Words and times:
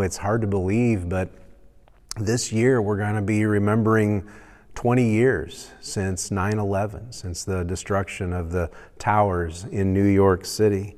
it's 0.00 0.16
hard 0.16 0.40
to 0.40 0.46
believe, 0.46 1.08
but 1.08 1.30
this 2.16 2.52
year 2.52 2.80
we're 2.80 2.96
going 2.96 3.14
to 3.14 3.22
be 3.22 3.44
remembering 3.44 4.28
20 4.74 5.08
years 5.08 5.70
since 5.80 6.30
9 6.30 6.58
11, 6.58 7.12
since 7.12 7.44
the 7.44 7.64
destruction 7.64 8.32
of 8.32 8.50
the 8.50 8.70
towers 8.98 9.64
in 9.64 9.92
New 9.92 10.06
York 10.06 10.44
City. 10.44 10.96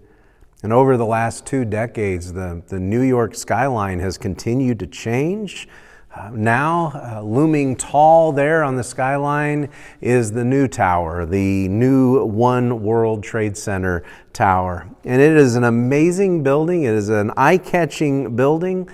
And 0.63 0.73
over 0.73 0.97
the 0.97 1.07
last 1.07 1.47
two 1.47 1.65
decades, 1.65 2.33
the, 2.33 2.63
the 2.69 2.81
New 2.81 3.03
York 3.03 3.35
skyline 3.35 4.01
has 4.01 4.19
continued 4.19 4.79
to 4.81 4.87
change. 4.87 5.69
Uh, 6.17 6.31
now, 6.33 6.93
uh, 6.95 7.21
looming 7.21 7.77
tall 7.77 8.33
there 8.33 8.65
on 8.65 8.75
the 8.77 8.83
skyline 8.83 9.69
is 10.01 10.33
the 10.33 10.45
new 10.45 10.67
tower, 10.67 11.27
the 11.27 11.69
new 11.69 12.25
One 12.25 12.83
World 12.83 13.23
Trade 13.23 13.55
Center 13.55 14.03
tower. 14.33 14.89
And 15.05 15.21
it 15.21 15.33
is 15.33 15.57
an 15.57 15.65
amazing 15.65 16.43
building, 16.43 16.85
it 16.85 16.95
is 16.95 17.11
an 17.11 17.33
eye 17.37 17.59
catching 17.59 18.35
building. 18.35 18.89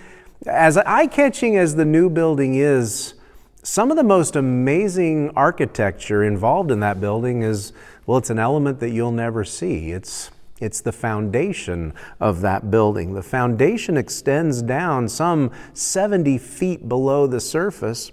As 0.46 0.76
eye 0.76 1.06
catching 1.06 1.56
as 1.56 1.76
the 1.76 1.84
new 1.84 2.10
building 2.10 2.56
is, 2.56 3.14
some 3.62 3.92
of 3.92 3.96
the 3.96 4.02
most 4.02 4.34
amazing 4.34 5.30
architecture 5.36 6.24
involved 6.24 6.72
in 6.72 6.80
that 6.80 7.00
building 7.00 7.42
is, 7.42 7.72
well, 8.04 8.18
it's 8.18 8.30
an 8.30 8.40
element 8.40 8.80
that 8.80 8.90
you'll 8.90 9.12
never 9.12 9.44
see. 9.44 9.92
It's 9.92 10.31
it's 10.62 10.80
the 10.80 10.92
foundation 10.92 11.92
of 12.20 12.40
that 12.42 12.70
building. 12.70 13.14
The 13.14 13.22
foundation 13.22 13.96
extends 13.96 14.62
down 14.62 15.08
some 15.08 15.50
70 15.74 16.38
feet 16.38 16.88
below 16.88 17.26
the 17.26 17.40
surface. 17.40 18.12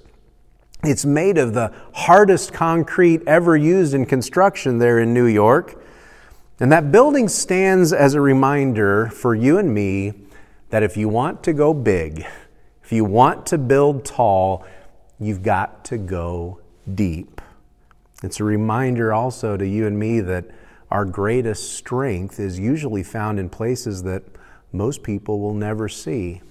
It's 0.83 1.05
made 1.05 1.37
of 1.37 1.53
the 1.53 1.71
hardest 1.93 2.51
concrete 2.51 3.21
ever 3.27 3.55
used 3.55 3.93
in 3.93 4.05
construction 4.05 4.79
there 4.79 4.99
in 4.99 5.13
New 5.13 5.27
York. 5.27 5.79
And 6.59 6.71
that 6.71 6.91
building 6.91 7.27
stands 7.27 7.93
as 7.93 8.15
a 8.15 8.21
reminder 8.21 9.09
for 9.09 9.35
you 9.35 9.59
and 9.59 9.73
me 9.73 10.13
that 10.71 10.81
if 10.81 10.97
you 10.97 11.07
want 11.07 11.43
to 11.43 11.53
go 11.53 11.73
big, 11.73 12.25
if 12.83 12.91
you 12.91 13.05
want 13.05 13.45
to 13.47 13.59
build 13.59 14.05
tall, 14.05 14.65
you've 15.19 15.43
got 15.43 15.85
to 15.85 15.97
go 15.99 16.59
deep. 16.95 17.41
It's 18.23 18.39
a 18.39 18.43
reminder 18.43 19.13
also 19.13 19.55
to 19.55 19.67
you 19.67 19.85
and 19.85 19.99
me 19.99 20.19
that 20.21 20.45
our 20.91 21.05
greatest 21.05 21.73
strength 21.73 22.39
is 22.39 22.59
usually 22.59 23.03
found 23.03 23.39
in 23.39 23.49
places 23.49 24.03
that 24.03 24.23
most 24.71 25.03
people 25.03 25.39
will 25.39 25.53
never 25.53 25.87
see. 25.87 26.41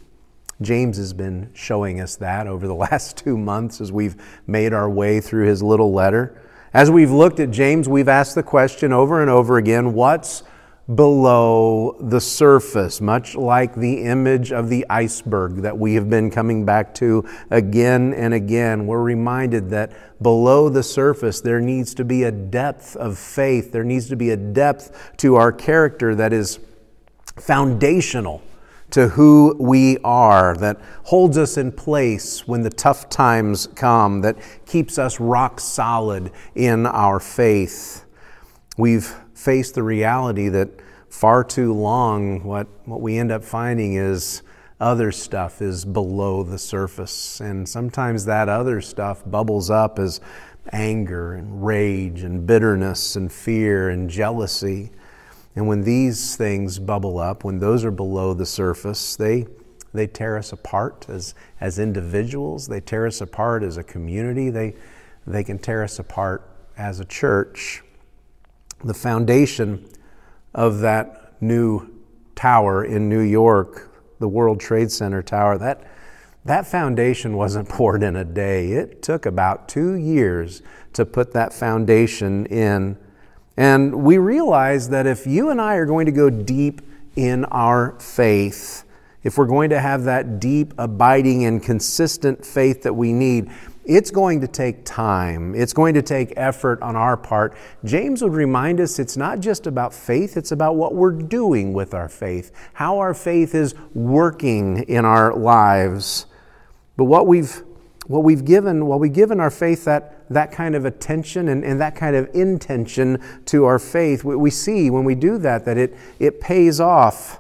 James 0.60 0.96
has 0.96 1.12
been 1.12 1.50
showing 1.54 2.00
us 2.00 2.16
that 2.16 2.46
over 2.46 2.66
the 2.66 2.74
last 2.90 3.16
two 3.16 3.36
months 3.36 3.80
as 3.80 3.92
we've 3.92 4.16
made 4.46 4.72
our 4.72 4.88
way 4.88 5.20
through 5.20 5.46
his 5.46 5.62
little 5.62 5.92
letter. 5.92 6.40
As 6.72 6.90
we've 6.90 7.10
looked 7.10 7.40
at 7.40 7.50
James, 7.50 7.88
we've 7.88 8.08
asked 8.08 8.34
the 8.34 8.42
question 8.42 8.92
over 8.92 9.20
and 9.22 9.30
over 9.30 9.56
again 9.56 9.94
what's 9.94 10.42
below 10.94 11.96
the 12.00 12.20
surface, 12.20 13.00
much 13.00 13.34
like 13.34 13.74
the 13.74 14.04
image 14.04 14.52
of 14.52 14.70
the 14.70 14.86
iceberg 14.88 15.56
that 15.56 15.76
we 15.76 15.94
have 15.94 16.08
been 16.08 16.30
coming 16.30 16.64
back 16.64 16.94
to 16.94 17.28
again 17.50 18.14
and 18.14 18.32
again. 18.32 18.86
We're 18.86 19.02
reminded 19.02 19.68
that 19.70 19.92
below 20.22 20.70
the 20.70 20.82
surface 20.82 21.42
there 21.42 21.60
needs 21.60 21.94
to 21.96 22.04
be 22.04 22.22
a 22.22 22.32
depth 22.32 22.96
of 22.96 23.18
faith, 23.18 23.70
there 23.70 23.84
needs 23.84 24.08
to 24.08 24.16
be 24.16 24.30
a 24.30 24.36
depth 24.36 25.12
to 25.18 25.34
our 25.34 25.52
character 25.52 26.14
that 26.14 26.32
is 26.32 26.58
foundational 27.36 28.42
to 28.90 29.08
who 29.08 29.54
we 29.60 29.98
are, 29.98 30.56
that 30.56 30.80
holds 31.04 31.36
us 31.36 31.58
in 31.58 31.70
place 31.70 32.48
when 32.48 32.62
the 32.62 32.70
tough 32.70 33.10
times 33.10 33.66
come, 33.74 34.22
that 34.22 34.38
keeps 34.64 34.98
us 34.98 35.20
rock 35.20 35.60
solid 35.60 36.32
in 36.54 36.86
our 36.86 37.20
faith. 37.20 38.06
We've 38.78 39.14
face 39.38 39.70
the 39.70 39.82
reality 39.84 40.48
that 40.48 40.68
far 41.08 41.44
too 41.44 41.72
long, 41.72 42.42
what, 42.42 42.66
what 42.86 43.00
we 43.00 43.16
end 43.16 43.30
up 43.30 43.44
finding 43.44 43.94
is 43.94 44.42
other 44.80 45.12
stuff 45.12 45.62
is 45.62 45.84
below 45.84 46.42
the 46.42 46.58
surface. 46.58 47.40
And 47.40 47.68
sometimes 47.68 48.24
that 48.24 48.48
other 48.48 48.80
stuff 48.80 49.22
bubbles 49.24 49.70
up 49.70 50.00
as 50.00 50.20
anger 50.72 51.34
and 51.34 51.64
rage 51.64 52.22
and 52.22 52.48
bitterness 52.48 53.14
and 53.14 53.32
fear 53.32 53.90
and 53.90 54.10
jealousy. 54.10 54.90
And 55.54 55.68
when 55.68 55.82
these 55.82 56.34
things 56.34 56.80
bubble 56.80 57.18
up, 57.18 57.44
when 57.44 57.60
those 57.60 57.84
are 57.84 57.92
below 57.92 58.34
the 58.34 58.44
surface, 58.44 59.14
they, 59.14 59.46
they 59.94 60.08
tear 60.08 60.36
us 60.36 60.52
apart 60.52 61.06
as, 61.08 61.36
as 61.60 61.78
individuals, 61.78 62.66
they 62.66 62.80
tear 62.80 63.06
us 63.06 63.20
apart 63.20 63.62
as 63.62 63.76
a 63.76 63.84
community, 63.84 64.50
they, 64.50 64.74
they 65.28 65.44
can 65.44 65.60
tear 65.60 65.84
us 65.84 66.00
apart 66.00 66.42
as 66.76 66.98
a 66.98 67.04
church 67.04 67.84
the 68.84 68.94
foundation 68.94 69.88
of 70.54 70.80
that 70.80 71.34
new 71.40 71.88
tower 72.34 72.84
in 72.84 73.08
New 73.08 73.20
York, 73.20 73.90
the 74.18 74.28
World 74.28 74.60
Trade 74.60 74.90
Center 74.90 75.22
tower, 75.22 75.58
that, 75.58 75.90
that 76.44 76.66
foundation 76.66 77.36
wasn't 77.36 77.68
poured 77.68 78.02
in 78.02 78.16
a 78.16 78.24
day. 78.24 78.72
It 78.72 79.02
took 79.02 79.26
about 79.26 79.68
two 79.68 79.94
years 79.94 80.62
to 80.94 81.04
put 81.04 81.32
that 81.32 81.52
foundation 81.52 82.46
in. 82.46 82.96
And 83.56 84.04
we 84.04 84.18
realize 84.18 84.88
that 84.90 85.06
if 85.06 85.26
you 85.26 85.50
and 85.50 85.60
I 85.60 85.74
are 85.74 85.86
going 85.86 86.06
to 86.06 86.12
go 86.12 86.30
deep 86.30 86.80
in 87.16 87.44
our 87.46 87.98
faith, 87.98 88.84
if 89.24 89.36
we're 89.36 89.46
going 89.46 89.70
to 89.70 89.80
have 89.80 90.04
that 90.04 90.38
deep, 90.38 90.72
abiding, 90.78 91.44
and 91.44 91.62
consistent 91.62 92.46
faith 92.46 92.82
that 92.82 92.94
we 92.94 93.12
need, 93.12 93.50
it's 93.88 94.10
going 94.10 94.42
to 94.42 94.46
take 94.46 94.84
time. 94.84 95.54
It's 95.54 95.72
going 95.72 95.94
to 95.94 96.02
take 96.02 96.34
effort 96.36 96.80
on 96.82 96.94
our 96.94 97.16
part. 97.16 97.56
James 97.84 98.22
would 98.22 98.34
remind 98.34 98.80
us 98.80 98.98
it's 98.98 99.16
not 99.16 99.40
just 99.40 99.66
about 99.66 99.94
faith, 99.94 100.36
it's 100.36 100.52
about 100.52 100.76
what 100.76 100.94
we're 100.94 101.10
doing 101.10 101.72
with 101.72 101.94
our 101.94 102.08
faith, 102.08 102.52
how 102.74 102.98
our 102.98 103.14
faith 103.14 103.54
is 103.54 103.74
working 103.94 104.84
in 104.84 105.06
our 105.06 105.34
lives. 105.34 106.26
But 106.96 107.04
what 107.04 107.26
we've 107.26 107.62
what 108.06 108.24
we've 108.24 108.44
given, 108.44 108.86
what 108.86 109.00
we've 109.00 109.12
given 109.12 109.38
our 109.38 109.50
faith 109.50 109.84
that, 109.84 110.26
that 110.30 110.50
kind 110.50 110.74
of 110.74 110.86
attention 110.86 111.48
and, 111.48 111.62
and 111.62 111.78
that 111.78 111.94
kind 111.94 112.16
of 112.16 112.26
intention 112.34 113.22
to 113.44 113.66
our 113.66 113.78
faith, 113.78 114.24
we, 114.24 114.34
we 114.34 114.50
see 114.50 114.88
when 114.88 115.04
we 115.04 115.14
do 115.14 115.36
that 115.36 115.66
that 115.66 115.76
it, 115.76 115.94
it 116.18 116.40
pays 116.40 116.80
off. 116.80 117.38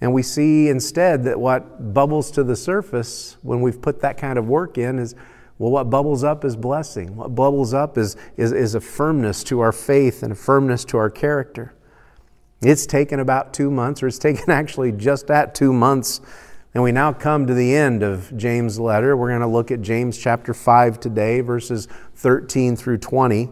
And 0.00 0.12
we 0.12 0.22
see 0.22 0.68
instead 0.68 1.22
that 1.24 1.38
what 1.38 1.94
bubbles 1.94 2.32
to 2.32 2.42
the 2.42 2.56
surface 2.56 3.36
when 3.42 3.60
we've 3.60 3.80
put 3.80 4.00
that 4.00 4.18
kind 4.18 4.40
of 4.40 4.48
work 4.48 4.76
in 4.76 4.98
is 4.98 5.14
well, 5.58 5.72
what 5.72 5.90
bubbles 5.90 6.22
up 6.22 6.44
is 6.44 6.54
blessing. 6.56 7.16
What 7.16 7.34
bubbles 7.34 7.74
up 7.74 7.98
is, 7.98 8.16
is, 8.36 8.52
is 8.52 8.74
a 8.76 8.80
firmness 8.80 9.42
to 9.44 9.60
our 9.60 9.72
faith 9.72 10.22
and 10.22 10.32
a 10.32 10.36
firmness 10.36 10.84
to 10.86 10.98
our 10.98 11.10
character. 11.10 11.74
It's 12.60 12.86
taken 12.86 13.20
about 13.20 13.52
two 13.52 13.70
months, 13.70 14.02
or 14.02 14.06
it's 14.06 14.18
taken 14.18 14.50
actually 14.50 14.92
just 14.92 15.30
at 15.30 15.54
two 15.54 15.72
months. 15.72 16.20
And 16.74 16.82
we 16.82 16.92
now 16.92 17.12
come 17.12 17.46
to 17.46 17.54
the 17.54 17.74
end 17.74 18.02
of 18.02 18.36
James' 18.36 18.78
letter. 18.78 19.16
We're 19.16 19.30
going 19.30 19.40
to 19.40 19.48
look 19.48 19.70
at 19.70 19.80
James 19.80 20.16
chapter 20.16 20.54
5 20.54 21.00
today, 21.00 21.40
verses 21.40 21.88
13 22.16 22.76
through 22.76 22.98
20. 22.98 23.50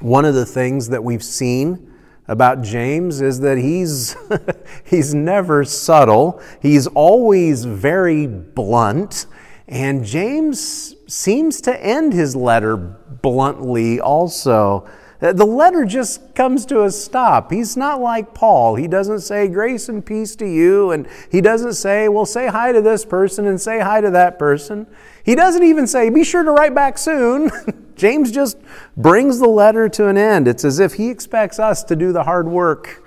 One 0.00 0.24
of 0.24 0.34
the 0.34 0.46
things 0.46 0.88
that 0.88 1.04
we've 1.04 1.22
seen 1.22 1.92
about 2.26 2.62
James 2.62 3.20
is 3.20 3.40
that 3.40 3.58
he's, 3.58 4.16
he's 4.84 5.14
never 5.14 5.64
subtle, 5.64 6.42
he's 6.60 6.86
always 6.88 7.64
very 7.64 8.26
blunt. 8.26 9.26
And 9.66 10.04
James 10.04 10.94
seems 11.06 11.60
to 11.62 11.84
end 11.84 12.12
his 12.12 12.36
letter 12.36 12.76
bluntly 12.76 13.98
also. 13.98 14.86
Uh, 15.22 15.32
the 15.32 15.46
letter 15.46 15.86
just 15.86 16.34
comes 16.34 16.66
to 16.66 16.84
a 16.84 16.90
stop. 16.90 17.50
He's 17.50 17.76
not 17.76 18.00
like 18.00 18.34
Paul. 18.34 18.74
He 18.74 18.86
doesn't 18.86 19.20
say 19.20 19.48
grace 19.48 19.88
and 19.88 20.04
peace 20.04 20.36
to 20.36 20.46
you, 20.46 20.90
and 20.90 21.08
he 21.30 21.40
doesn't 21.40 21.74
say, 21.74 22.08
well, 22.08 22.26
say 22.26 22.48
hi 22.48 22.72
to 22.72 22.82
this 22.82 23.06
person 23.06 23.46
and 23.46 23.58
say 23.58 23.80
hi 23.80 24.02
to 24.02 24.10
that 24.10 24.38
person. 24.38 24.86
He 25.24 25.34
doesn't 25.34 25.62
even 25.62 25.86
say, 25.86 26.10
be 26.10 26.24
sure 26.24 26.42
to 26.42 26.50
write 26.50 26.74
back 26.74 26.98
soon. 26.98 27.50
James 27.96 28.30
just 28.32 28.58
brings 28.98 29.38
the 29.38 29.48
letter 29.48 29.88
to 29.88 30.08
an 30.08 30.18
end. 30.18 30.46
It's 30.46 30.64
as 30.64 30.78
if 30.78 30.94
he 30.94 31.08
expects 31.08 31.58
us 31.58 31.82
to 31.84 31.96
do 31.96 32.12
the 32.12 32.24
hard 32.24 32.46
work 32.46 33.02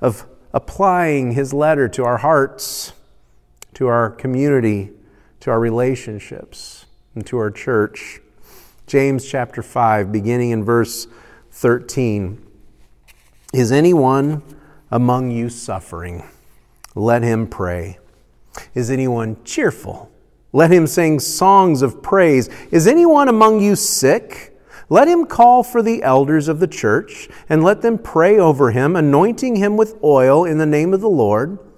of 0.00 0.24
applying 0.54 1.32
his 1.32 1.52
letter 1.52 1.86
to 1.90 2.04
our 2.04 2.16
hearts, 2.16 2.94
to 3.74 3.88
our 3.88 4.10
community, 4.10 4.90
to 5.48 5.52
our 5.52 5.60
relationships, 5.60 6.84
and 7.14 7.26
to 7.26 7.38
our 7.38 7.50
church. 7.50 8.20
James 8.86 9.26
chapter 9.26 9.62
5, 9.62 10.12
beginning 10.12 10.50
in 10.50 10.62
verse 10.62 11.06
13. 11.52 12.46
Is 13.54 13.72
anyone 13.72 14.42
among 14.90 15.30
you 15.30 15.48
suffering? 15.48 16.22
Let 16.94 17.22
him 17.22 17.46
pray. 17.46 17.98
Is 18.74 18.90
anyone 18.90 19.42
cheerful? 19.42 20.12
Let 20.52 20.70
him 20.70 20.86
sing 20.86 21.18
songs 21.18 21.80
of 21.80 22.02
praise. 22.02 22.50
Is 22.70 22.86
anyone 22.86 23.28
among 23.28 23.62
you 23.62 23.74
sick? 23.74 24.54
Let 24.90 25.08
him 25.08 25.24
call 25.24 25.62
for 25.62 25.80
the 25.80 26.02
elders 26.02 26.48
of 26.48 26.60
the 26.60 26.66
church 26.66 27.26
and 27.48 27.64
let 27.64 27.80
them 27.80 27.96
pray 27.96 28.38
over 28.38 28.72
him, 28.72 28.96
anointing 28.96 29.56
him 29.56 29.78
with 29.78 29.96
oil 30.04 30.44
in 30.44 30.58
the 30.58 30.66
name 30.66 30.92
of 30.92 31.00
the 31.00 31.08
Lord. 31.08 31.58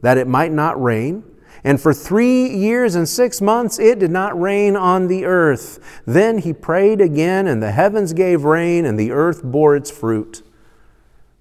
that 0.00 0.18
it 0.18 0.26
might 0.26 0.52
not 0.52 0.80
rain. 0.82 1.24
And 1.64 1.80
for 1.80 1.92
three 1.92 2.48
years 2.48 2.94
and 2.94 3.08
six 3.08 3.40
months 3.40 3.78
it 3.78 3.98
did 3.98 4.10
not 4.10 4.40
rain 4.40 4.76
on 4.76 5.08
the 5.08 5.24
earth. 5.24 6.00
Then 6.06 6.38
he 6.38 6.52
prayed 6.52 7.00
again, 7.00 7.46
and 7.46 7.62
the 7.62 7.72
heavens 7.72 8.12
gave 8.12 8.44
rain, 8.44 8.84
and 8.84 8.98
the 8.98 9.10
earth 9.10 9.42
bore 9.42 9.74
its 9.74 9.90
fruit. 9.90 10.42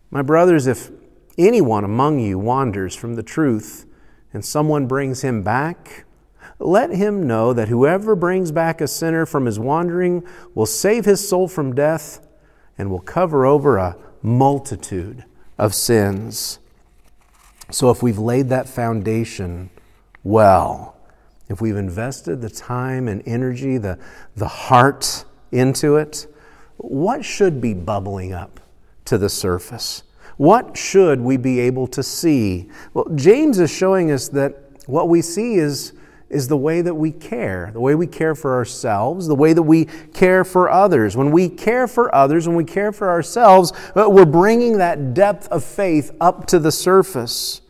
My 0.09 0.21
brothers, 0.21 0.65
if 0.65 0.89
anyone 1.37 1.83
among 1.83 2.19
you 2.19 2.39
wanders 2.39 2.95
from 2.95 3.15
the 3.15 3.23
truth, 3.23 3.85
and 4.33 4.43
someone 4.43 4.87
brings 4.87 5.21
him 5.21 5.43
back, 5.43 6.05
let 6.59 6.89
him 6.89 7.27
know 7.27 7.53
that 7.53 7.67
whoever 7.67 8.15
brings 8.15 8.51
back 8.51 8.81
a 8.81 8.87
sinner 8.87 9.25
from 9.25 9.45
his 9.45 9.59
wandering 9.59 10.23
will 10.55 10.65
save 10.65 11.05
his 11.05 11.27
soul 11.27 11.47
from 11.47 11.75
death 11.75 12.25
and 12.77 12.89
will 12.89 12.99
cover 12.99 13.45
over 13.45 13.77
a 13.77 13.97
multitude 14.21 15.25
of 15.57 15.75
sins. 15.75 16.59
So, 17.69 17.89
if 17.89 18.01
we've 18.01 18.17
laid 18.17 18.49
that 18.49 18.69
foundation 18.69 19.69
well, 20.23 20.95
if 21.49 21.61
we've 21.61 21.75
invested 21.75 22.41
the 22.41 22.49
time 22.49 23.07
and 23.07 23.21
energy, 23.25 23.77
the, 23.77 23.97
the 24.35 24.47
heart 24.47 25.25
into 25.51 25.95
it, 25.95 26.27
what 26.77 27.25
should 27.25 27.59
be 27.59 27.73
bubbling 27.73 28.33
up 28.33 28.59
to 29.05 29.17
the 29.17 29.29
surface? 29.29 30.03
What 30.37 30.77
should 30.77 31.19
we 31.19 31.37
be 31.37 31.59
able 31.59 31.87
to 31.87 32.03
see? 32.03 32.69
Well, 32.93 33.07
James 33.15 33.59
is 33.59 33.71
showing 33.71 34.11
us 34.11 34.27
that 34.29 34.55
what 34.85 35.09
we 35.09 35.21
see 35.21 35.55
is 35.55 35.93
is 36.29 36.47
the 36.47 36.57
way 36.57 36.81
that 36.81 36.95
we 36.95 37.11
care, 37.11 37.71
the 37.73 37.79
way 37.79 37.95
we 37.95 38.07
care 38.07 38.35
for 38.35 38.55
ourselves, 38.55 39.27
the 39.27 39.35
way 39.35 39.53
that 39.53 39.63
we 39.63 39.85
care 40.13 40.43
for 40.43 40.69
others. 40.69 41.15
When 41.15 41.31
we 41.31 41.47
care 41.47 41.87
for 41.87 42.13
others, 42.13 42.47
when 42.47 42.57
we 42.57 42.65
care 42.65 42.91
for 42.91 43.09
ourselves, 43.09 43.71
uh, 43.95 44.07
we're 44.09 44.25
bringing 44.25 44.77
that 44.77 45.13
depth 45.13 45.47
of 45.49 45.63
faith 45.63 46.11
up 46.19 46.45
to 46.47 46.59
the 46.59 46.71
surface. 46.71 47.61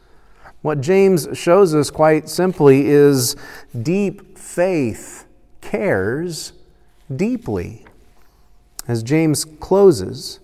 What 0.62 0.82
James 0.82 1.28
shows 1.34 1.76
us 1.76 1.92
quite 1.92 2.30
simply 2.30 2.88
is 2.88 3.36
deep 3.80 4.38
faith 4.38 5.26
cares 5.62 6.54
deeply. 7.16 7.86
As 8.88 9.04
James 9.04 9.46
closes, 9.46 10.40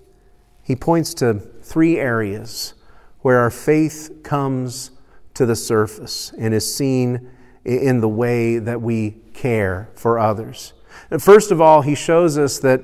he 0.61 0.75
points 0.75 1.13
to 1.15 1.33
three 1.33 1.97
areas 1.97 2.73
where 3.21 3.39
our 3.39 3.49
faith 3.49 4.19
comes 4.23 4.91
to 5.33 5.45
the 5.45 5.55
surface 5.55 6.31
and 6.37 6.53
is 6.53 6.75
seen 6.75 7.31
in 7.65 8.01
the 8.01 8.09
way 8.09 8.59
that 8.59 8.81
we 8.81 9.11
care 9.33 9.89
for 9.95 10.19
others. 10.19 10.73
And 11.09 11.21
First 11.21 11.51
of 11.51 11.61
all, 11.61 11.81
he 11.81 11.95
shows 11.95 12.37
us 12.37 12.59
that 12.59 12.83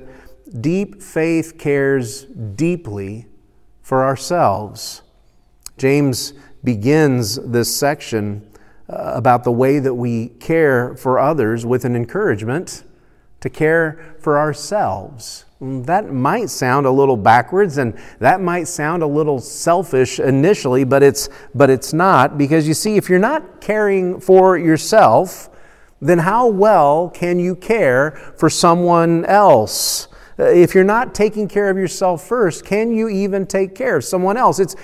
deep 0.60 1.02
faith 1.02 1.58
cares 1.58 2.24
deeply 2.24 3.26
for 3.82 4.04
ourselves. 4.04 5.02
James 5.78 6.32
begins 6.62 7.36
this 7.36 7.74
section 7.74 8.46
uh, 8.88 9.12
about 9.14 9.44
the 9.44 9.52
way 9.52 9.78
that 9.78 9.94
we 9.94 10.28
care 10.40 10.94
for 10.96 11.18
others 11.18 11.64
with 11.64 11.84
an 11.84 11.94
encouragement 11.96 12.84
to 13.40 13.48
care 13.48 14.16
for 14.20 14.38
ourselves. 14.38 15.44
That 15.60 16.10
might 16.10 16.48
sound 16.48 16.86
a 16.86 16.90
little 16.90 17.18
backwards 17.18 17.76
and 17.76 17.98
that 18.18 18.40
might 18.40 18.66
sound 18.66 19.02
a 19.02 19.06
little 19.06 19.38
selfish 19.38 20.18
initially, 20.18 20.84
but 20.84 21.02
it's, 21.02 21.28
but 21.54 21.68
it's 21.68 21.92
not 21.92 22.38
because 22.38 22.66
you 22.66 22.72
see, 22.72 22.96
if 22.96 23.10
you're 23.10 23.18
not 23.18 23.60
caring 23.60 24.20
for 24.20 24.56
yourself, 24.56 25.50
then 26.00 26.18
how 26.18 26.46
well 26.46 27.10
can 27.10 27.38
you 27.38 27.54
care 27.54 28.12
for 28.38 28.48
someone 28.48 29.26
else? 29.26 30.08
Uh, 30.38 30.44
if 30.44 30.74
you're 30.74 30.82
not 30.82 31.14
taking 31.14 31.46
care 31.46 31.68
of 31.68 31.76
yourself 31.76 32.26
first, 32.26 32.64
can 32.64 32.94
you 32.94 33.10
even 33.10 33.46
take 33.46 33.74
care 33.74 33.96
of 33.96 34.04
someone 34.04 34.38
else? 34.38 34.58
It's, 34.58 34.74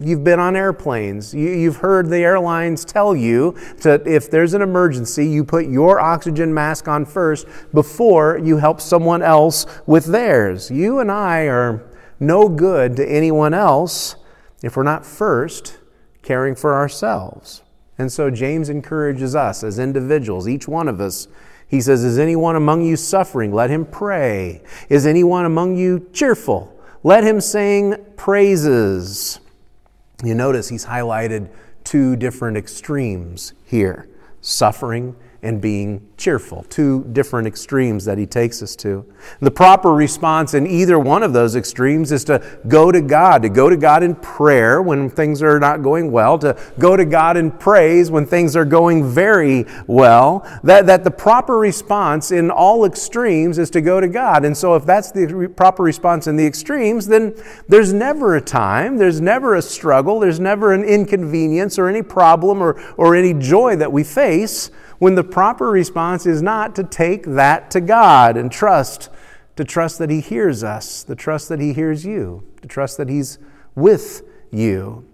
you've 0.00 0.24
been 0.24 0.40
on 0.40 0.56
airplanes. 0.56 1.34
You, 1.34 1.70
have 1.70 1.78
heard 1.78 2.08
the 2.08 2.18
airlines 2.18 2.84
tell 2.84 3.14
you 3.14 3.56
that 3.82 4.06
if 4.06 4.30
there's 4.30 4.54
an 4.54 4.62
emergency, 4.62 5.26
you 5.26 5.44
put 5.44 5.66
your 5.66 6.00
oxygen 6.00 6.52
mask 6.52 6.88
on 6.88 7.04
first 7.04 7.46
before 7.72 8.38
you 8.38 8.56
help 8.56 8.80
someone 8.80 9.22
else 9.22 9.66
with 9.86 10.06
theirs. 10.06 10.70
You 10.70 11.00
and 11.00 11.10
I 11.10 11.42
are 11.48 11.84
no 12.20 12.48
good 12.48 12.96
to 12.96 13.06
anyone 13.06 13.54
else 13.54 14.16
if 14.62 14.76
we're 14.76 14.82
not 14.82 15.04
first 15.04 15.78
caring 16.22 16.54
for 16.54 16.74
ourselves. 16.74 17.62
And 17.98 18.10
so 18.10 18.30
James 18.30 18.68
encourages 18.68 19.34
us 19.36 19.62
as 19.62 19.78
individuals, 19.78 20.48
each 20.48 20.66
one 20.66 20.88
of 20.88 21.00
us. 21.00 21.28
He 21.68 21.80
says, 21.80 22.04
Is 22.04 22.18
anyone 22.18 22.56
among 22.56 22.84
you 22.84 22.96
suffering? 22.96 23.52
Let 23.52 23.70
him 23.70 23.84
pray. 23.84 24.62
Is 24.88 25.06
anyone 25.06 25.44
among 25.44 25.76
you 25.76 26.08
cheerful? 26.12 26.70
Let 27.02 27.24
him 27.24 27.40
sing 27.40 27.96
praises. 28.16 29.38
You 30.22 30.34
notice 30.34 30.68
he's 30.68 30.86
highlighted 30.86 31.48
two 31.82 32.16
different 32.16 32.56
extremes 32.56 33.52
here. 33.64 34.08
Suffering 34.40 35.16
and 35.44 35.60
being 35.60 36.08
cheerful. 36.16 36.64
Two 36.70 37.04
different 37.12 37.46
extremes 37.46 38.06
that 38.06 38.16
he 38.16 38.24
takes 38.24 38.62
us 38.62 38.74
to. 38.76 39.04
The 39.40 39.50
proper 39.50 39.92
response 39.92 40.54
in 40.54 40.66
either 40.66 40.98
one 40.98 41.22
of 41.22 41.34
those 41.34 41.54
extremes 41.54 42.12
is 42.12 42.24
to 42.24 42.42
go 42.66 42.90
to 42.90 43.02
God, 43.02 43.42
to 43.42 43.50
go 43.50 43.68
to 43.68 43.76
God 43.76 44.02
in 44.02 44.14
prayer 44.14 44.80
when 44.80 45.10
things 45.10 45.42
are 45.42 45.60
not 45.60 45.82
going 45.82 46.10
well, 46.10 46.38
to 46.38 46.58
go 46.78 46.96
to 46.96 47.04
God 47.04 47.36
in 47.36 47.50
praise 47.50 48.10
when 48.10 48.24
things 48.24 48.56
are 48.56 48.64
going 48.64 49.06
very 49.06 49.66
well. 49.86 50.48
That, 50.64 50.86
that 50.86 51.04
the 51.04 51.10
proper 51.10 51.58
response 51.58 52.30
in 52.30 52.50
all 52.50 52.86
extremes 52.86 53.58
is 53.58 53.68
to 53.70 53.82
go 53.82 54.00
to 54.00 54.08
God. 54.08 54.46
And 54.46 54.56
so, 54.56 54.74
if 54.76 54.86
that's 54.86 55.12
the 55.12 55.52
proper 55.54 55.82
response 55.82 56.26
in 56.26 56.36
the 56.36 56.46
extremes, 56.46 57.06
then 57.06 57.34
there's 57.68 57.92
never 57.92 58.36
a 58.36 58.40
time, 58.40 58.96
there's 58.96 59.20
never 59.20 59.56
a 59.56 59.62
struggle, 59.62 60.20
there's 60.20 60.40
never 60.40 60.72
an 60.72 60.84
inconvenience 60.84 61.78
or 61.78 61.88
any 61.88 62.02
problem 62.02 62.62
or, 62.62 62.80
or 62.96 63.14
any 63.14 63.34
joy 63.34 63.76
that 63.76 63.92
we 63.92 64.04
face 64.04 64.70
when 65.04 65.16
the 65.16 65.22
proper 65.22 65.70
response 65.70 66.24
is 66.24 66.40
not 66.40 66.74
to 66.74 66.82
take 66.82 67.26
that 67.26 67.70
to 67.70 67.78
God 67.78 68.38
and 68.38 68.50
trust, 68.50 69.10
to 69.54 69.62
trust 69.62 69.98
that 69.98 70.08
He 70.08 70.22
hears 70.22 70.64
us, 70.64 71.04
to 71.04 71.14
trust 71.14 71.50
that 71.50 71.60
He 71.60 71.74
hears 71.74 72.06
you, 72.06 72.42
to 72.62 72.68
trust 72.68 72.96
that 72.96 73.10
He's 73.10 73.38
with 73.74 74.22
you, 74.50 75.06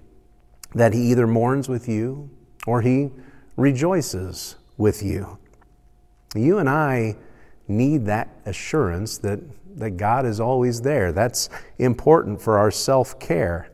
that 0.77 0.95
He 0.95 1.11
either 1.11 1.27
mourns 1.27 1.69
with 1.69 1.89
you 1.89 2.31
or 2.69 2.83
He 2.83 3.11
rejoices 3.57 4.55
with 4.77 5.03
you. 5.03 5.39
You 6.37 6.59
and 6.59 6.71
I 6.71 7.17
need 7.67 8.06
that 8.06 8.29
assurance 8.47 9.19
that, 9.19 9.41
that 9.77 9.97
God 9.97 10.25
is 10.25 10.39
always 10.39 10.82
there. 10.82 11.11
That's 11.11 11.51
important 11.81 12.41
for 12.41 12.61
our 12.61 12.70
self 12.70 13.19
care. 13.19 13.69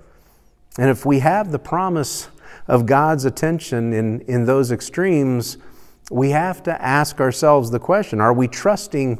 And 0.79 0.89
if 0.89 1.05
we 1.05 1.19
have 1.19 1.53
the 1.53 1.59
promise 1.59 2.29
of 2.69 2.87
God's 2.87 3.27
attention 3.27 3.93
in, 3.93 4.23
in 4.23 4.47
those 4.47 4.73
extremes, 4.73 5.59
we 6.11 6.31
have 6.31 6.63
to 6.63 6.83
ask 6.83 7.21
ourselves 7.21 7.71
the 7.71 7.81
question 7.81 8.21
are 8.21 8.33
we 8.33 8.47
trusting 8.47 9.19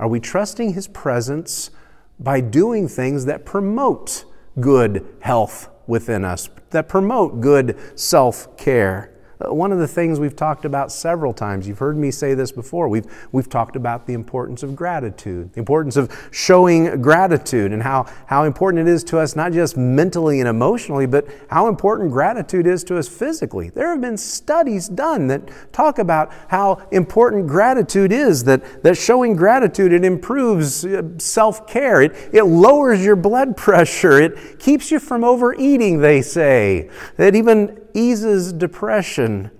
are 0.00 0.08
we 0.08 0.18
trusting 0.18 0.72
his 0.72 0.88
presence 0.88 1.70
by 2.18 2.40
doing 2.40 2.88
things 2.88 3.24
that 3.24 3.44
promote 3.44 4.24
good 4.60 5.06
health 5.20 5.68
within 5.86 6.24
us 6.24 6.48
that 6.70 6.88
promote 6.88 7.40
good 7.40 7.78
self-care 7.98 9.13
one 9.38 9.72
of 9.72 9.78
the 9.78 9.88
things 9.88 10.20
we've 10.20 10.36
talked 10.36 10.64
about 10.64 10.92
several 10.92 11.32
times, 11.32 11.66
you've 11.66 11.78
heard 11.78 11.96
me 11.96 12.10
say 12.10 12.34
this 12.34 12.52
before, 12.52 12.88
we've, 12.88 13.06
we've 13.32 13.48
talked 13.48 13.76
about 13.76 14.06
the 14.06 14.14
importance 14.14 14.62
of 14.62 14.76
gratitude, 14.76 15.52
the 15.52 15.58
importance 15.58 15.96
of 15.96 16.10
showing 16.30 17.02
gratitude, 17.02 17.72
and 17.72 17.82
how, 17.82 18.06
how 18.26 18.44
important 18.44 18.86
it 18.86 18.90
is 18.90 19.02
to 19.04 19.18
us, 19.18 19.34
not 19.34 19.52
just 19.52 19.76
mentally 19.76 20.40
and 20.40 20.48
emotionally, 20.48 21.06
but 21.06 21.26
how 21.50 21.68
important 21.68 22.10
gratitude 22.12 22.66
is 22.66 22.84
to 22.84 22.96
us 22.96 23.08
physically. 23.08 23.70
There 23.70 23.90
have 23.90 24.00
been 24.00 24.16
studies 24.16 24.88
done 24.88 25.26
that 25.28 25.42
talk 25.72 25.98
about 25.98 26.32
how 26.48 26.86
important 26.90 27.46
gratitude 27.46 28.12
is, 28.12 28.44
that, 28.44 28.82
that 28.82 28.96
showing 28.96 29.36
gratitude, 29.36 29.92
it 29.92 30.04
improves 30.04 30.84
uh, 30.84 31.02
self 31.18 31.66
care, 31.66 32.02
it, 32.02 32.12
it 32.32 32.44
lowers 32.44 33.04
your 33.04 33.16
blood 33.16 33.56
pressure, 33.56 34.20
it 34.20 34.58
keeps 34.58 34.90
you 34.90 34.98
from 34.98 35.24
overeating, 35.24 36.00
they 36.00 36.22
say. 36.22 36.90
That 37.16 37.34
even 37.34 37.83
eases 37.94 38.52
depression. 38.52 39.50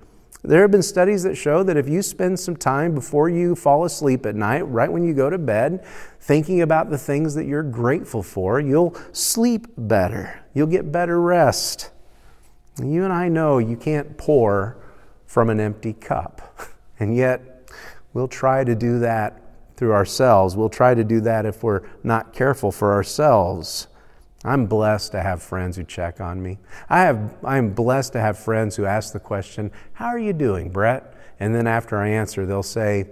There 0.42 0.60
have 0.60 0.70
been 0.70 0.82
studies 0.82 1.22
that 1.22 1.36
show 1.36 1.62
that 1.62 1.78
if 1.78 1.88
you 1.88 2.02
spend 2.02 2.38
some 2.38 2.56
time 2.56 2.94
before 2.94 3.30
you 3.30 3.54
fall 3.54 3.84
asleep 3.84 4.26
at 4.26 4.34
night, 4.34 4.62
right 4.62 4.92
when 4.92 5.02
you 5.02 5.14
go 5.14 5.30
to 5.30 5.38
bed, 5.38 5.86
thinking 6.20 6.60
about 6.60 6.90
the 6.90 6.98
things 6.98 7.34
that 7.34 7.46
you're 7.46 7.62
grateful 7.62 8.22
for, 8.22 8.60
you'll 8.60 8.94
sleep 9.12 9.68
better. 9.78 10.44
You'll 10.52 10.66
get 10.66 10.92
better 10.92 11.18
rest. 11.18 11.90
You 12.82 13.04
and 13.04 13.12
I 13.12 13.28
know 13.28 13.56
you 13.56 13.76
can't 13.76 14.18
pour 14.18 14.76
from 15.26 15.48
an 15.48 15.60
empty 15.60 15.92
cup. 15.92 16.58
And 17.00 17.16
yet, 17.16 17.68
we'll 18.12 18.28
try 18.28 18.62
to 18.62 18.76
do 18.76 19.00
that 19.00 19.42
through 19.76 19.92
ourselves. 19.92 20.56
We'll 20.56 20.68
try 20.68 20.94
to 20.94 21.02
do 21.02 21.20
that 21.22 21.44
if 21.44 21.64
we're 21.64 21.82
not 22.04 22.32
careful 22.32 22.70
for 22.70 22.92
ourselves. 22.92 23.88
I'm 24.44 24.66
blessed 24.66 25.12
to 25.12 25.22
have 25.22 25.42
friends 25.42 25.76
who 25.76 25.84
check 25.84 26.20
on 26.20 26.42
me. 26.42 26.58
I 26.90 27.00
have, 27.00 27.34
I'm 27.42 27.70
blessed 27.70 28.12
to 28.12 28.20
have 28.20 28.38
friends 28.38 28.76
who 28.76 28.84
ask 28.84 29.12
the 29.12 29.20
question, 29.20 29.70
How 29.94 30.06
are 30.06 30.18
you 30.18 30.34
doing, 30.34 30.70
Brett? 30.70 31.14
And 31.40 31.54
then 31.54 31.66
after 31.66 31.96
I 31.96 32.08
answer, 32.08 32.44
they'll 32.44 32.62
say, 32.62 33.06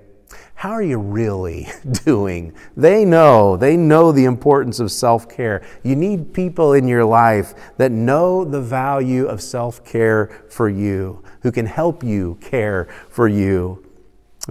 How 0.54 0.72
are 0.72 0.82
you 0.82 0.98
really 0.98 1.68
doing? 2.04 2.52
They 2.76 3.06
know, 3.06 3.56
they 3.56 3.78
know 3.78 4.12
the 4.12 4.26
importance 4.26 4.78
of 4.78 4.92
self 4.92 5.26
care. 5.26 5.66
You 5.82 5.96
need 5.96 6.34
people 6.34 6.74
in 6.74 6.86
your 6.86 7.04
life 7.04 7.54
that 7.78 7.90
know 7.90 8.44
the 8.44 8.60
value 8.60 9.26
of 9.26 9.40
self 9.40 9.84
care 9.86 10.44
for 10.50 10.68
you, 10.68 11.24
who 11.40 11.50
can 11.50 11.64
help 11.64 12.04
you 12.04 12.36
care 12.42 12.88
for 13.08 13.26
you. 13.26 13.86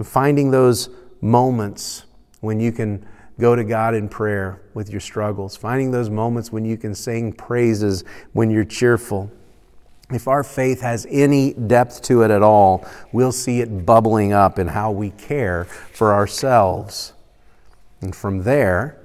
Finding 0.02 0.50
those 0.50 0.88
moments 1.20 2.06
when 2.40 2.58
you 2.58 2.72
can 2.72 3.06
go 3.42 3.56
to 3.56 3.64
God 3.64 3.94
in 3.96 4.08
prayer 4.08 4.62
with 4.72 4.88
your 4.88 5.00
struggles, 5.00 5.56
finding 5.56 5.90
those 5.90 6.08
moments 6.08 6.52
when 6.52 6.64
you 6.64 6.76
can 6.76 6.94
sing 6.94 7.32
praises 7.32 8.04
when 8.32 8.50
you're 8.50 8.64
cheerful. 8.64 9.30
If 10.10 10.28
our 10.28 10.44
faith 10.44 10.80
has 10.80 11.08
any 11.10 11.52
depth 11.52 12.02
to 12.02 12.22
it 12.22 12.30
at 12.30 12.42
all, 12.42 12.86
we'll 13.10 13.32
see 13.32 13.60
it 13.60 13.84
bubbling 13.84 14.32
up 14.32 14.60
in 14.60 14.68
how 14.68 14.92
we 14.92 15.10
care 15.10 15.64
for 15.64 16.14
ourselves. 16.14 17.14
And 18.00 18.14
from 18.14 18.44
there, 18.44 19.00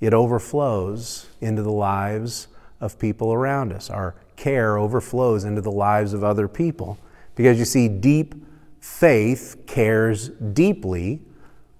it 0.00 0.14
overflows 0.14 1.26
into 1.40 1.62
the 1.62 1.72
lives 1.72 2.46
of 2.80 2.96
people 2.96 3.32
around 3.32 3.72
us. 3.72 3.90
Our 3.90 4.14
care 4.36 4.78
overflows 4.78 5.42
into 5.42 5.60
the 5.60 5.72
lives 5.72 6.12
of 6.12 6.22
other 6.22 6.46
people. 6.46 6.96
Because 7.34 7.58
you 7.58 7.64
see, 7.64 7.88
deep 7.88 8.36
faith 8.78 9.64
cares 9.66 10.28
deeply 10.28 11.22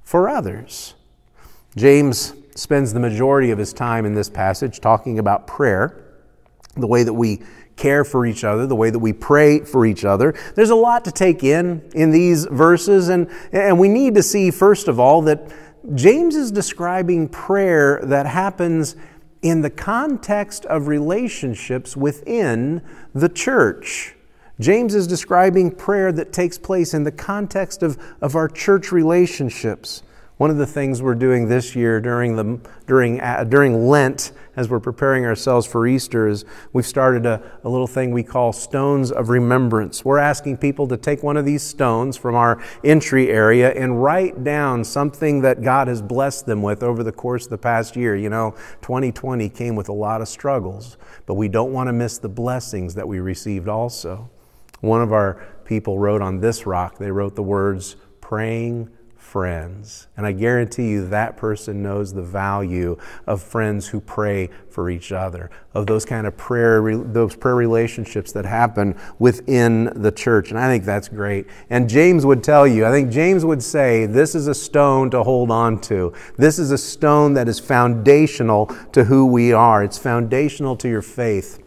for 0.03 0.29
others. 0.29 0.95
James 1.77 2.35
spends 2.55 2.93
the 2.93 3.01
majority 3.01 3.51
of 3.51 3.59
his 3.59 3.73
time 3.73 4.07
in 4.07 4.15
this 4.15 4.31
passage 4.31 4.81
talking 4.81 5.19
about 5.19 5.47
prayer, 5.47 6.05
the 6.77 6.87
way 6.87 7.03
that 7.03 7.13
we 7.13 7.41
care 7.77 8.05
for 8.05 8.25
each 8.25 8.45
other, 8.45 8.67
the 8.67 8.77
way 8.77 8.91
that 8.91 8.99
we 8.99 9.13
pray 9.13 9.61
for 9.61 9.85
each 9.85 10.05
other. 10.05 10.35
There's 10.55 10.71
a 10.71 10.77
lot 10.77 11.05
to 11.07 11.13
take 11.13 11.43
in 11.43 11.83
in 11.95 12.11
these 12.11 12.45
verses, 12.47 13.09
and, 13.09 13.29
and 13.53 13.79
we 13.79 13.89
need 13.89 14.15
to 14.15 14.23
see, 14.23 14.51
first 14.51 14.87
of 14.87 15.01
all, 15.01 15.23
that 15.23 15.53
James 15.95 16.37
is 16.37 16.53
describing 16.53 17.29
prayer 17.29 18.01
that 18.05 18.27
happens 18.27 18.97
in 19.43 19.61
the 19.61 19.71
context 19.71 20.65
of 20.67 20.87
relationships 20.87 21.97
within 21.97 22.81
the 23.13 23.29
church. 23.29 24.15
James 24.61 24.95
is 24.95 25.07
describing 25.07 25.71
prayer 25.71 26.13
that 26.13 26.33
takes 26.33 26.57
place 26.57 26.95
in 26.95 27.03
the 27.03 27.13
context 27.13 27.83
of, 27.83 27.99
of 28.21 28.37
our 28.37 28.49
church 28.49 28.93
relationships. 28.93 30.03
One 30.37 30.51
of 30.51 30.57
the 30.57 30.67
things 30.67 31.01
we're 31.01 31.15
doing 31.15 31.47
this 31.47 31.77
year 31.77 32.01
during, 32.01 32.35
the, 32.35 32.59
during, 32.89 33.21
uh, 33.21 33.45
during 33.45 33.87
Lent, 33.87 34.33
as 34.57 34.69
we're 34.69 34.81
preparing 34.81 35.25
ourselves 35.25 35.65
for 35.65 35.87
Easter, 35.87 36.27
is 36.27 36.45
we've 36.73 36.87
started 36.87 37.25
a, 37.25 37.41
a 37.63 37.69
little 37.69 37.87
thing 37.87 38.11
we 38.11 38.25
call 38.25 38.53
Stones 38.53 39.13
of 39.13 39.29
Remembrance. 39.29 40.05
We're 40.05 40.19
asking 40.19 40.57
people 40.57 40.89
to 40.89 40.97
take 40.97 41.23
one 41.23 41.37
of 41.37 41.45
these 41.45 41.63
stones 41.63 42.17
from 42.17 42.35
our 42.35 42.61
entry 42.83 43.31
area 43.31 43.73
and 43.75 44.03
write 44.03 44.43
down 44.43 44.83
something 44.83 45.41
that 45.43 45.63
God 45.63 45.87
has 45.87 46.03
blessed 46.03 46.47
them 46.47 46.63
with 46.63 46.83
over 46.83 47.05
the 47.05 47.13
course 47.13 47.45
of 47.45 47.51
the 47.51 47.59
past 47.59 47.95
year. 47.95 48.17
You 48.17 48.29
know, 48.29 48.57
2020 48.83 49.49
came 49.51 49.77
with 49.77 49.89
a 49.89 49.93
lot 49.93 50.21
of 50.21 50.27
struggles, 50.27 50.97
but 51.27 51.35
we 51.35 51.47
don't 51.47 51.73
want 51.73 51.87
to 51.87 51.93
miss 51.93 52.19
the 52.19 52.29
blessings 52.29 52.97
that 52.97 53.07
we 53.07 53.21
received 53.21 53.69
also. 53.69 54.29
One 54.81 55.01
of 55.01 55.13
our 55.13 55.47
people 55.65 56.01
wrote 56.01 56.23
on 56.23 56.41
this 56.41 56.67
rock, 56.67 56.99
they 56.99 57.13
wrote 57.13 57.37
the 57.37 57.45
words, 57.45 57.95
praying 58.21 58.91
friends. 59.25 60.07
And 60.17 60.27
I 60.27 60.33
guarantee 60.33 60.91
you 60.91 61.09
that 61.09 61.37
person 61.37 61.83
knows 61.83 62.13
the 62.13 62.23
value 62.23 62.97
of 63.27 63.43
friends 63.43 63.89
who 63.89 64.01
pray 64.01 64.51
for 64.69 64.91
each 64.91 65.11
other, 65.11 65.51
of 65.73 65.87
those 65.87 66.05
kind 66.05 66.27
of 66.27 66.37
prayer, 66.37 66.97
those 66.99 67.35
prayer 67.35 67.57
relationships 67.57 68.31
that 68.33 68.45
happen 68.45 68.97
within 69.19 69.91
the 70.01 70.13
church. 70.13 70.51
And 70.51 70.59
I 70.59 70.69
think 70.69 70.85
that's 70.85 71.09
great. 71.09 71.47
And 71.71 71.89
James 71.89 72.25
would 72.27 72.45
tell 72.45 72.67
you, 72.67 72.87
I 72.87 72.91
think 72.91 73.11
James 73.11 73.45
would 73.45 73.63
say, 73.63 74.07
this 74.07 74.35
is 74.35 74.47
a 74.47 74.55
stone 74.55 75.11
to 75.11 75.25
hold 75.25 75.51
on 75.51 75.81
to. 75.81 76.13
This 76.37 76.59
is 76.59 76.71
a 76.71 76.79
stone 76.79 77.35
that 77.35 77.49
is 77.49 77.59
foundational 77.59 78.67
to 78.93 79.05
who 79.05 79.27
we 79.27 79.53
are. 79.53 79.83
It's 79.83 79.99
foundational 79.99 80.77
to 80.77 80.89
your 80.89 81.03
faith. 81.03 81.61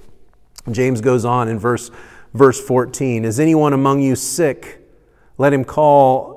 James 0.71 1.01
goes 1.01 1.25
on 1.25 1.47
in 1.47 1.57
verse, 1.59 1.91
verse 2.33 2.61
14 2.65 3.25
Is 3.25 3.39
anyone 3.39 3.73
among 3.73 3.99
you 4.01 4.15
sick? 4.15 4.83
Let 5.37 5.53
him 5.53 5.65
call 5.65 6.36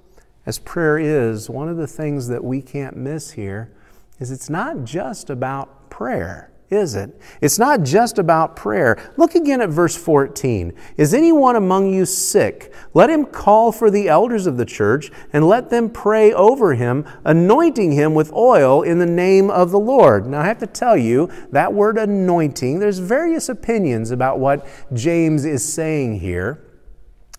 as 0.45 0.57
prayer 0.59 0.97
is, 0.97 1.49
one 1.49 1.69
of 1.69 1.77
the 1.77 1.87
things 1.87 2.27
that 2.27 2.43
we 2.43 2.61
can't 2.61 2.97
miss 2.97 3.31
here 3.31 3.71
is 4.19 4.31
it's 4.31 4.49
not 4.49 4.83
just 4.83 5.29
about 5.29 5.89
prayer, 5.89 6.51
is 6.69 6.95
it? 6.95 7.19
It's 7.41 7.59
not 7.59 7.83
just 7.83 8.17
about 8.17 8.55
prayer. 8.55 8.97
Look 9.17 9.35
again 9.35 9.61
at 9.61 9.69
verse 9.69 9.95
14. 9.95 10.73
Is 10.97 11.13
anyone 11.13 11.55
among 11.55 11.93
you 11.93 12.05
sick? 12.05 12.73
Let 12.93 13.09
him 13.09 13.25
call 13.25 13.71
for 13.71 13.91
the 13.91 14.07
elders 14.09 14.47
of 14.47 14.57
the 14.57 14.65
church 14.65 15.11
and 15.31 15.47
let 15.47 15.69
them 15.69 15.89
pray 15.89 16.33
over 16.33 16.73
him, 16.73 17.05
anointing 17.23 17.91
him 17.91 18.15
with 18.15 18.33
oil 18.33 18.81
in 18.81 18.97
the 18.97 19.05
name 19.05 19.51
of 19.51 19.69
the 19.69 19.79
Lord. 19.79 20.25
Now, 20.25 20.41
I 20.41 20.45
have 20.45 20.59
to 20.59 20.67
tell 20.67 20.97
you, 20.97 21.29
that 21.51 21.73
word 21.73 21.97
anointing, 21.97 22.79
there's 22.79 22.99
various 22.99 23.47
opinions 23.49 24.09
about 24.09 24.39
what 24.39 24.65
James 24.93 25.45
is 25.45 25.71
saying 25.71 26.19
here. 26.19 26.63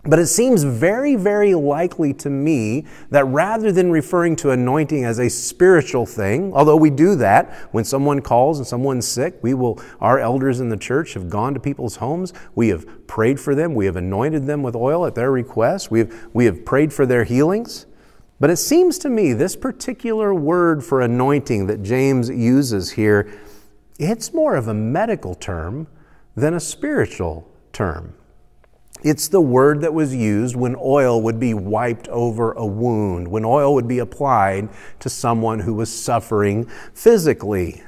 But 0.05 0.19
it 0.19 0.27
seems 0.27 0.63
very, 0.63 1.15
very 1.15 1.55
likely 1.55 2.13
to 2.15 2.29
me 2.29 2.85
that 3.09 3.23
rather 3.23 3.71
than 3.71 3.89
referring 3.89 4.35
to 4.37 4.51
anointing 4.51 5.05
as 5.05 5.17
a 5.17 5.29
spiritual 5.29 6.05
thing, 6.05 6.53
although 6.53 6.75
we 6.75 6.89
do 6.89 7.15
that 7.15 7.53
when 7.71 7.85
someone 7.85 8.19
calls 8.19 8.57
and 8.57 8.67
someone's 8.67 9.07
sick, 9.07 9.39
we 9.41 9.53
will, 9.53 9.81
our 10.01 10.19
elders 10.19 10.59
in 10.59 10.67
the 10.67 10.75
church 10.75 11.13
have 11.13 11.29
gone 11.29 11.53
to 11.53 11.59
people's 11.59 11.95
homes. 11.95 12.33
We 12.53 12.67
have 12.67 13.07
prayed 13.07 13.39
for 13.39 13.55
them. 13.55 13.75
We 13.75 13.85
have 13.85 13.95
anointed 13.95 14.45
them 14.45 14.61
with 14.61 14.75
oil 14.75 15.05
at 15.05 15.15
their 15.15 15.31
request. 15.31 15.89
We 15.89 15.99
have, 15.99 16.27
we 16.33 16.43
have 16.45 16.65
prayed 16.65 16.91
for 16.91 17.05
their 17.05 17.23
healings. 17.23 17.85
But 18.41 18.49
it 18.49 18.57
seems 18.57 18.97
to 18.99 19.09
me 19.09 19.31
this 19.31 19.55
particular 19.55 20.33
word 20.33 20.83
for 20.83 20.99
anointing 20.99 21.67
that 21.67 21.81
James 21.81 22.29
uses 22.29 22.91
here, 22.91 23.31
it's 23.97 24.33
more 24.33 24.55
of 24.57 24.67
a 24.67 24.73
medical 24.73 25.33
term 25.33 25.87
than 26.35 26.53
a 26.53 26.59
spiritual 26.59 27.49
term. 27.71 28.15
It's 29.03 29.27
the 29.27 29.41
word 29.41 29.81
that 29.81 29.93
was 29.93 30.15
used 30.15 30.55
when 30.55 30.75
oil 30.79 31.21
would 31.21 31.39
be 31.39 31.53
wiped 31.53 32.07
over 32.07 32.53
a 32.53 32.65
wound, 32.65 33.27
when 33.27 33.43
oil 33.43 33.73
would 33.73 33.87
be 33.87 33.99
applied 33.99 34.69
to 34.99 35.09
someone 35.09 35.59
who 35.59 35.73
was 35.73 35.91
suffering 35.93 36.69
physically. 36.93 37.83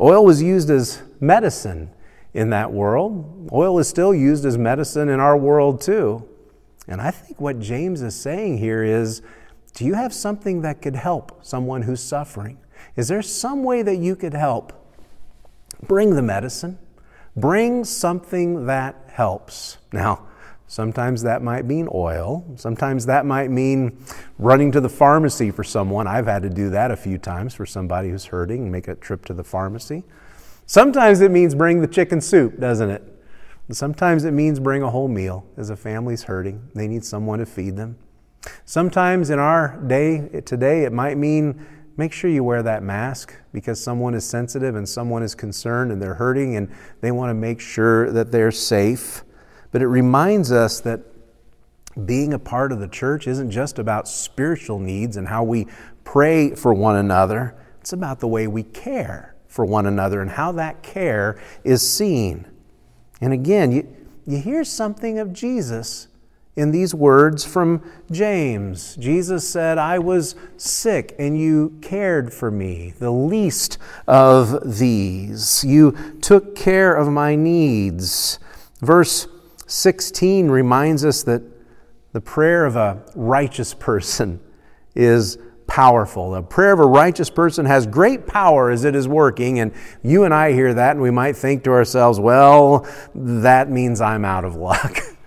Oil 0.00 0.24
was 0.24 0.42
used 0.42 0.70
as 0.70 1.02
medicine 1.20 1.90
in 2.32 2.48
that 2.50 2.72
world. 2.72 3.50
Oil 3.52 3.78
is 3.78 3.88
still 3.88 4.14
used 4.14 4.46
as 4.46 4.56
medicine 4.56 5.10
in 5.10 5.20
our 5.20 5.36
world 5.36 5.82
too. 5.82 6.26
And 6.88 7.00
I 7.00 7.10
think 7.10 7.38
what 7.40 7.60
James 7.60 8.00
is 8.00 8.14
saying 8.14 8.58
here 8.58 8.82
is 8.82 9.20
do 9.74 9.84
you 9.84 9.94
have 9.94 10.12
something 10.12 10.62
that 10.62 10.82
could 10.82 10.96
help 10.96 11.44
someone 11.44 11.82
who's 11.82 12.00
suffering? 12.00 12.58
Is 12.96 13.08
there 13.08 13.22
some 13.22 13.62
way 13.62 13.82
that 13.82 13.96
you 13.96 14.16
could 14.16 14.34
help? 14.34 14.72
Bring 15.86 16.16
the 16.16 16.22
medicine. 16.22 16.78
Bring 17.36 17.84
something 17.84 18.66
that 18.66 18.96
helps. 19.08 19.78
Now, 19.92 20.26
sometimes 20.66 21.22
that 21.22 21.42
might 21.42 21.64
mean 21.64 21.88
oil. 21.92 22.44
Sometimes 22.56 23.06
that 23.06 23.24
might 23.24 23.50
mean 23.50 24.04
running 24.38 24.72
to 24.72 24.80
the 24.80 24.88
pharmacy 24.88 25.50
for 25.50 25.64
someone. 25.64 26.06
I've 26.06 26.26
had 26.26 26.42
to 26.42 26.50
do 26.50 26.70
that 26.70 26.90
a 26.90 26.96
few 26.96 27.18
times 27.18 27.54
for 27.54 27.66
somebody 27.66 28.10
who's 28.10 28.26
hurting 28.26 28.70
make 28.70 28.88
a 28.88 28.94
trip 28.94 29.24
to 29.26 29.34
the 29.34 29.44
pharmacy. 29.44 30.04
Sometimes 30.66 31.20
it 31.20 31.30
means 31.30 31.54
bring 31.54 31.80
the 31.80 31.88
chicken 31.88 32.20
soup, 32.20 32.58
doesn't 32.60 32.90
it? 32.90 33.02
sometimes 33.72 34.24
it 34.24 34.32
means 34.32 34.58
bring 34.58 34.82
a 34.82 34.90
whole 34.90 35.08
meal 35.08 35.46
as 35.56 35.70
a 35.70 35.76
family's 35.76 36.24
hurting. 36.24 36.60
They 36.74 36.88
need 36.88 37.04
someone 37.04 37.38
to 37.38 37.46
feed 37.46 37.76
them. 37.76 37.96
Sometimes 38.64 39.30
in 39.30 39.38
our 39.38 39.76
day 39.86 40.40
today, 40.44 40.84
it 40.84 40.92
might 40.92 41.16
mean 41.16 41.64
make 42.00 42.14
sure 42.14 42.30
you 42.30 42.42
wear 42.42 42.62
that 42.62 42.82
mask 42.82 43.34
because 43.52 43.78
someone 43.78 44.14
is 44.14 44.24
sensitive 44.24 44.74
and 44.74 44.88
someone 44.88 45.22
is 45.22 45.34
concerned 45.34 45.92
and 45.92 46.00
they're 46.00 46.14
hurting 46.14 46.56
and 46.56 46.66
they 47.02 47.10
want 47.10 47.28
to 47.28 47.34
make 47.34 47.60
sure 47.60 48.10
that 48.10 48.32
they're 48.32 48.50
safe. 48.50 49.22
But 49.70 49.82
it 49.82 49.86
reminds 49.86 50.50
us 50.50 50.80
that 50.80 51.02
being 52.06 52.32
a 52.32 52.38
part 52.38 52.72
of 52.72 52.80
the 52.80 52.88
church 52.88 53.26
isn't 53.26 53.50
just 53.50 53.78
about 53.78 54.08
spiritual 54.08 54.78
needs 54.78 55.18
and 55.18 55.28
how 55.28 55.44
we 55.44 55.66
pray 56.02 56.54
for 56.54 56.72
one 56.72 56.96
another, 56.96 57.54
it's 57.80 57.92
about 57.92 58.18
the 58.18 58.28
way 58.28 58.46
we 58.46 58.62
care 58.62 59.36
for 59.46 59.66
one 59.66 59.84
another 59.84 60.22
and 60.22 60.30
how 60.30 60.52
that 60.52 60.82
care 60.82 61.38
is 61.64 61.86
seen. 61.86 62.46
And 63.20 63.34
again, 63.34 63.72
you, 63.72 63.96
you 64.26 64.38
hear 64.38 64.64
something 64.64 65.18
of 65.18 65.34
Jesus 65.34 66.08
in 66.56 66.72
these 66.72 66.94
words 66.94 67.44
from 67.44 67.82
James. 68.10 68.96
Jesus 68.96 69.48
said, 69.48 69.78
I 69.78 69.98
was 69.98 70.34
sick 70.56 71.14
and 71.18 71.38
you 71.38 71.78
cared 71.80 72.32
for 72.32 72.50
me, 72.50 72.92
the 72.98 73.10
least 73.10 73.78
of 74.06 74.78
these. 74.78 75.64
You 75.64 75.92
took 76.20 76.56
care 76.56 76.94
of 76.94 77.08
my 77.08 77.36
needs. 77.36 78.38
Verse 78.80 79.28
16 79.66 80.48
reminds 80.48 81.04
us 81.04 81.22
that 81.22 81.42
the 82.12 82.20
prayer 82.20 82.66
of 82.66 82.76
a 82.76 83.02
righteous 83.14 83.72
person 83.72 84.40
is 84.96 85.38
powerful. 85.68 86.32
The 86.32 86.42
prayer 86.42 86.72
of 86.72 86.80
a 86.80 86.86
righteous 86.86 87.30
person 87.30 87.64
has 87.66 87.86
great 87.86 88.26
power 88.26 88.70
as 88.70 88.84
it 88.84 88.96
is 88.96 89.06
working. 89.06 89.60
And 89.60 89.72
you 90.02 90.24
and 90.24 90.34
I 90.34 90.52
hear 90.52 90.74
that 90.74 90.92
and 90.92 91.00
we 91.00 91.12
might 91.12 91.36
think 91.36 91.62
to 91.64 91.70
ourselves, 91.70 92.18
well, 92.18 92.88
that 93.14 93.70
means 93.70 94.00
I'm 94.00 94.24
out 94.24 94.44
of 94.44 94.56
luck. 94.56 94.98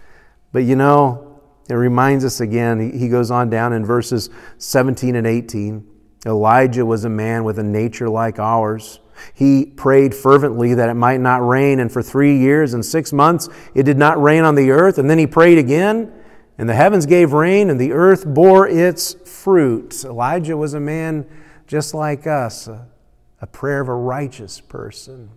but 0.53 0.63
you 0.63 0.77
know, 0.77 1.41
it 1.69 1.73
reminds 1.73 2.23
us 2.23 2.39
again, 2.39 2.97
he 2.97 3.09
goes 3.09 3.31
on 3.31 3.49
down 3.49 3.73
in 3.73 3.85
verses 3.85 4.29
17 4.59 5.15
and 5.15 5.27
18. 5.27 5.85
Elijah 6.25 6.85
was 6.85 7.03
a 7.03 7.09
man 7.09 7.43
with 7.43 7.59
a 7.59 7.63
nature 7.63 8.07
like 8.07 8.39
ours. 8.39 8.99
He 9.33 9.65
prayed 9.65 10.13
fervently 10.13 10.73
that 10.73 10.89
it 10.89 10.93
might 10.93 11.19
not 11.19 11.45
rain, 11.45 11.79
and 11.79 11.91
for 11.91 12.01
three 12.01 12.37
years 12.37 12.73
and 12.73 12.85
six 12.85 13.11
months 13.13 13.49
it 13.75 13.83
did 13.83 13.97
not 13.97 14.21
rain 14.21 14.43
on 14.43 14.55
the 14.55 14.71
earth. 14.71 14.97
And 14.97 15.09
then 15.09 15.17
he 15.17 15.27
prayed 15.27 15.57
again, 15.57 16.11
and 16.57 16.69
the 16.69 16.75
heavens 16.75 17.05
gave 17.05 17.33
rain, 17.33 17.69
and 17.69 17.79
the 17.79 17.91
earth 17.91 18.25
bore 18.25 18.67
its 18.67 19.13
fruit. 19.13 20.03
Elijah 20.03 20.55
was 20.55 20.73
a 20.73 20.79
man 20.79 21.25
just 21.67 21.93
like 21.93 22.27
us, 22.27 22.67
a, 22.67 22.87
prayer 23.51 23.81
of 23.81 23.89
a 23.89 23.93
righteous 23.93 24.61
person. 24.61 25.29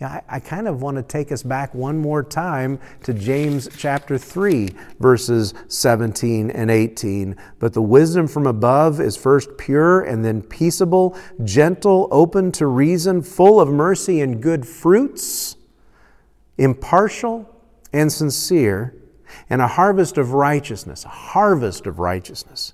Yeah, 0.00 0.08
I, 0.28 0.36
I 0.36 0.40
kind 0.40 0.68
of 0.68 0.82
want 0.82 0.96
to 0.96 1.02
take 1.02 1.32
us 1.32 1.42
back 1.42 1.74
one 1.74 1.98
more 1.98 2.22
time 2.22 2.78
to 3.02 3.12
James 3.14 3.68
chapter 3.76 4.18
3, 4.18 4.70
verses 4.98 5.54
17 5.68 6.50
and 6.50 6.70
18. 6.70 7.36
But 7.58 7.72
the 7.72 7.82
wisdom 7.82 8.26
from 8.26 8.46
above 8.46 9.00
is 9.00 9.16
first 9.16 9.56
pure 9.58 10.00
and 10.00 10.24
then 10.24 10.42
peaceable, 10.42 11.16
gentle, 11.44 12.08
open 12.10 12.52
to 12.52 12.66
reason, 12.66 13.22
full 13.22 13.60
of 13.60 13.68
mercy 13.68 14.20
and 14.20 14.42
good 14.42 14.66
fruits, 14.66 15.56
impartial 16.58 17.48
and 17.92 18.12
sincere 18.12 18.94
and 19.48 19.60
a 19.60 19.66
harvest 19.66 20.18
of 20.18 20.32
righteousness, 20.32 21.04
a 21.04 21.08
harvest 21.08 21.86
of 21.86 21.98
righteousness, 21.98 22.72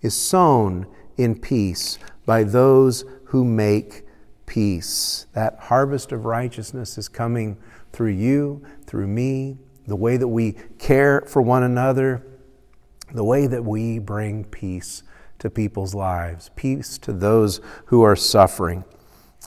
is 0.00 0.14
sown 0.14 0.86
in 1.16 1.38
peace 1.38 1.98
by 2.26 2.44
those 2.44 3.04
who 3.24 3.44
make 3.44 4.04
peace. 4.48 5.26
That 5.34 5.58
harvest 5.60 6.10
of 6.10 6.24
righteousness 6.24 6.98
is 6.98 7.08
coming 7.08 7.58
through 7.92 8.12
you, 8.12 8.62
through 8.86 9.06
me, 9.06 9.58
the 9.86 9.94
way 9.94 10.16
that 10.16 10.28
we 10.28 10.56
care 10.78 11.22
for 11.26 11.40
one 11.40 11.62
another, 11.62 12.26
the 13.12 13.24
way 13.24 13.46
that 13.46 13.64
we 13.64 13.98
bring 13.98 14.44
peace 14.44 15.02
to 15.38 15.50
people's 15.50 15.94
lives, 15.94 16.50
peace 16.56 16.98
to 16.98 17.12
those 17.12 17.60
who 17.86 18.02
are 18.02 18.16
suffering. 18.16 18.84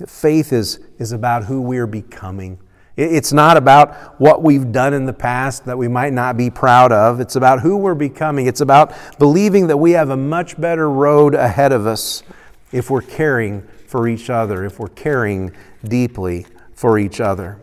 Faith 0.08 0.53
is, 0.53 0.79
is 0.98 1.12
about 1.12 1.46
who 1.46 1.62
we're 1.62 1.88
becoming. 1.88 2.60
It's 2.96 3.34
not 3.34 3.58
about 3.58 4.20
what 4.20 4.41
we've 4.43 4.72
done 4.72 4.93
in 4.93 5.05
the 5.05 5.13
past 5.13 5.65
that 5.65 5.77
we 5.77 5.88
might 5.88 6.13
not 6.13 6.38
be 6.38 6.50
proud 6.50 6.91
of. 6.91 7.20
It's 7.20 7.36
about 7.36 7.62
who 7.62 7.77
we're 7.77 7.96
becoming. 7.96 8.48
It's 8.48 8.62
about 8.62 8.93
believing 9.17 9.67
that 9.67 9.77
we 9.77 9.91
have 9.91 10.10
a 10.10 10.17
much 10.17 10.60
better 10.60 10.89
road 10.89 11.34
ahead 11.34 11.72
of 11.72 11.88
us 11.88 12.24
if 12.72 12.89
we're 12.89 13.01
caring 13.01 13.67
for 13.91 14.07
each 14.07 14.29
other, 14.29 14.63
if 14.63 14.79
we're 14.79 14.88
caring 14.88 15.51
deeply 15.83 16.45
for 16.74 16.98
each 16.98 17.19
other. 17.19 17.60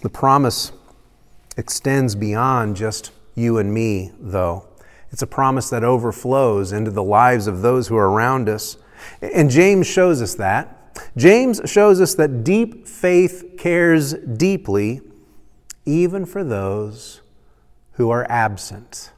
The 0.00 0.08
promise 0.08 0.72
extends 1.58 2.14
beyond 2.14 2.74
just 2.74 3.10
you 3.34 3.58
and 3.58 3.72
me, 3.72 4.12
though. 4.18 4.66
It's 5.10 5.20
a 5.20 5.26
promise 5.26 5.68
that 5.68 5.84
overflows 5.84 6.72
into 6.72 6.90
the 6.90 7.02
lives 7.02 7.46
of 7.46 7.60
those 7.60 7.88
who 7.88 7.96
are 7.96 8.08
around 8.08 8.48
us. 8.48 8.78
And 9.20 9.50
James 9.50 9.86
shows 9.86 10.22
us 10.22 10.34
that. 10.36 10.74
James 11.14 11.60
shows 11.66 12.00
us 12.00 12.14
that 12.14 12.44
deep 12.44 12.88
faith 12.88 13.56
cares 13.58 14.14
deeply 14.14 15.02
even 15.84 16.24
for 16.24 16.42
those 16.42 17.20
who 17.92 18.08
are 18.08 18.26
absent. 18.30 19.12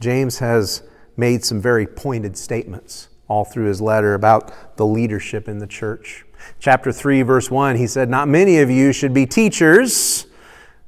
James 0.00 0.40
has 0.40 0.82
made 1.16 1.44
some 1.44 1.60
very 1.60 1.86
pointed 1.86 2.36
statements 2.36 3.08
all 3.28 3.44
through 3.44 3.66
his 3.66 3.80
letter 3.80 4.14
about 4.14 4.76
the 4.76 4.86
leadership 4.86 5.48
in 5.48 5.58
the 5.58 5.66
church. 5.66 6.24
Chapter 6.58 6.92
3, 6.92 7.22
verse 7.22 7.50
1, 7.50 7.76
he 7.76 7.86
said, 7.86 8.08
Not 8.08 8.28
many 8.28 8.58
of 8.58 8.70
you 8.70 8.92
should 8.92 9.14
be 9.14 9.26
teachers. 9.26 10.26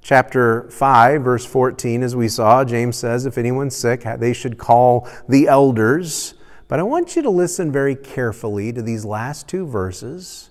Chapter 0.00 0.70
5, 0.70 1.22
verse 1.22 1.44
14, 1.44 2.02
as 2.02 2.14
we 2.14 2.28
saw, 2.28 2.64
James 2.64 2.96
says, 2.96 3.26
If 3.26 3.36
anyone's 3.36 3.76
sick, 3.76 4.04
they 4.18 4.32
should 4.32 4.58
call 4.58 5.08
the 5.28 5.48
elders. 5.48 6.34
But 6.68 6.78
I 6.78 6.82
want 6.82 7.16
you 7.16 7.22
to 7.22 7.30
listen 7.30 7.72
very 7.72 7.96
carefully 7.96 8.72
to 8.72 8.82
these 8.82 9.04
last 9.04 9.48
two 9.48 9.66
verses 9.66 10.50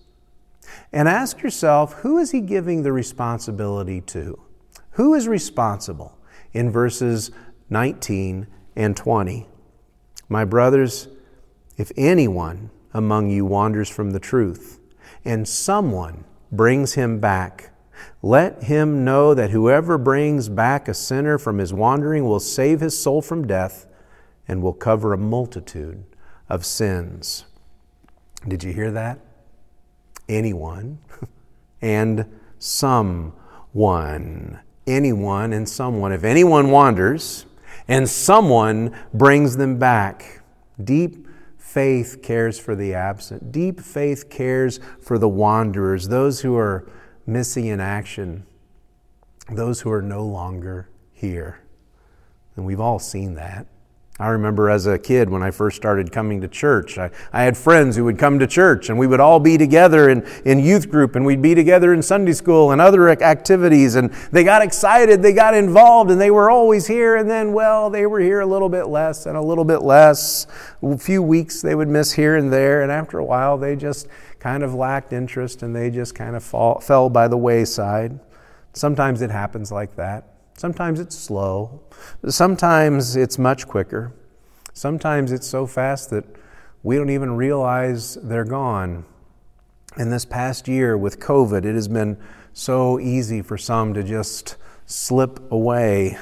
and 0.91 1.07
ask 1.07 1.41
yourself 1.41 1.93
who 1.93 2.17
is 2.17 2.31
he 2.31 2.41
giving 2.41 2.83
the 2.83 2.91
responsibility 2.91 4.01
to? 4.01 4.39
Who 4.91 5.13
is 5.13 5.27
responsible 5.27 6.17
in 6.53 6.71
verses 6.71 7.31
19 7.69 8.47
and 8.75 8.97
20? 8.97 9.47
My 10.29 10.43
brothers, 10.43 11.07
if 11.77 11.91
anyone 11.95 12.71
among 12.93 13.29
you 13.29 13.45
wanders 13.45 13.89
from 13.89 14.11
the 14.11 14.19
truth 14.19 14.79
and 15.23 15.47
someone 15.47 16.25
brings 16.51 16.95
him 16.95 17.19
back, 17.19 17.69
let 18.21 18.63
him 18.63 19.05
know 19.05 19.33
that 19.33 19.51
whoever 19.51 19.97
brings 19.97 20.49
back 20.49 20.87
a 20.87 20.93
sinner 20.93 21.37
from 21.37 21.59
his 21.59 21.73
wandering 21.73 22.25
will 22.25 22.39
save 22.39 22.81
his 22.81 22.99
soul 22.99 23.21
from 23.21 23.45
death 23.45 23.85
and 24.47 24.61
will 24.61 24.73
cover 24.73 25.13
a 25.13 25.17
multitude 25.17 26.03
of 26.49 26.65
sins. 26.65 27.45
Did 28.47 28.63
you 28.63 28.73
hear 28.73 28.91
that? 28.91 29.19
Anyone 30.29 30.99
and 31.81 32.25
someone. 32.59 34.59
Anyone 34.85 35.53
and 35.53 35.67
someone. 35.67 36.11
If 36.11 36.23
anyone 36.23 36.71
wanders 36.71 37.45
and 37.87 38.09
someone 38.09 38.95
brings 39.13 39.57
them 39.57 39.77
back, 39.77 40.41
deep 40.83 41.26
faith 41.77 42.23
cares 42.23 42.57
for 42.57 42.75
the 42.75 42.95
absent. 42.95 43.51
Deep 43.51 43.79
faith 43.79 44.31
cares 44.31 44.79
for 44.99 45.19
the 45.19 45.29
wanderers, 45.29 46.07
those 46.07 46.41
who 46.41 46.57
are 46.57 46.89
missing 47.27 47.67
in 47.67 47.79
action, 47.79 48.43
those 49.51 49.81
who 49.81 49.91
are 49.91 50.01
no 50.01 50.25
longer 50.25 50.89
here. 51.13 51.59
And 52.55 52.65
we've 52.65 52.79
all 52.79 52.97
seen 52.97 53.35
that. 53.35 53.67
I 54.19 54.29
remember 54.29 54.71
as 54.71 54.87
a 54.87 54.97
kid 54.97 55.29
when 55.29 55.43
I 55.43 55.51
first 55.51 55.77
started 55.77 56.11
coming 56.11 56.41
to 56.41 56.47
church, 56.47 56.97
I, 56.97 57.11
I, 57.31 57.43
had 57.43 57.55
friends 57.55 57.95
who 57.95 58.03
would 58.05 58.17
come 58.17 58.39
to 58.39 58.47
church 58.47 58.89
and 58.89 58.97
we 58.97 59.05
would 59.05 59.19
all 59.19 59.39
be 59.39 59.59
together 59.59 60.09
in, 60.09 60.27
in 60.43 60.59
youth 60.59 60.89
group 60.89 61.15
and 61.15 61.23
we'd 61.23 61.41
be 61.41 61.53
together 61.53 61.93
in 61.93 62.01
Sunday 62.01 62.33
school 62.33 62.71
and 62.71 62.81
other 62.81 63.09
activities. 63.09 63.93
And 63.93 64.11
they 64.31 64.43
got 64.43 64.63
excited, 64.63 65.21
they 65.21 65.33
got 65.33 65.53
involved, 65.53 66.09
and 66.09 66.19
they 66.19 66.31
were 66.31 66.49
always 66.49 66.87
here. 66.87 67.17
And 67.17 67.29
then, 67.29 67.53
well, 67.53 67.91
they 67.91 68.07
were 68.07 68.19
here 68.19 68.39
a 68.39 68.45
little 68.45 68.69
bit 68.69 68.85
less 68.85 69.27
and 69.27 69.37
a 69.37 69.41
little 69.41 69.65
bit 69.65 69.83
less. 69.83 70.47
A 70.81 70.97
few 70.97 71.21
weeks 71.21 71.61
they 71.61 71.75
would 71.75 71.87
miss 71.87 72.13
here 72.13 72.37
and 72.37 72.51
there. 72.51 72.81
And 72.81 72.91
after 72.91 73.19
a 73.19 73.25
while, 73.25 73.55
they 73.59 73.75
just 73.75 74.07
kind 74.39 74.63
of 74.63 74.73
lacked 74.73 75.13
interest 75.13 75.61
and 75.61 75.75
they 75.75 75.91
just 75.91 76.15
kind 76.15 76.35
of 76.35 76.43
fall, 76.43 76.79
fell 76.79 77.11
by 77.11 77.27
the 77.27 77.37
wayside. 77.37 78.19
Sometimes 78.73 79.21
it 79.21 79.29
happens 79.29 79.71
like 79.71 79.95
that. 79.95 80.36
Sometimes 80.57 80.99
it's 80.99 81.15
slow. 81.15 81.81
Sometimes 82.27 83.15
it's 83.15 83.37
much 83.37 83.67
quicker. 83.67 84.11
Sometimes 84.73 85.31
it's 85.31 85.47
so 85.47 85.67
fast 85.67 86.09
that 86.09 86.25
we 86.81 86.95
don't 86.95 87.11
even 87.11 87.35
realize 87.35 88.15
they're 88.23 88.43
gone. 88.43 89.05
In 89.97 90.09
this 90.09 90.25
past 90.25 90.67
year 90.67 90.97
with 90.97 91.19
COVID, 91.19 91.63
it 91.63 91.75
has 91.75 91.87
been 91.87 92.17
so 92.53 92.99
easy 92.99 93.43
for 93.43 93.55
some 93.55 93.93
to 93.93 94.03
just 94.03 94.55
slip 94.87 95.39
away. 95.51 96.17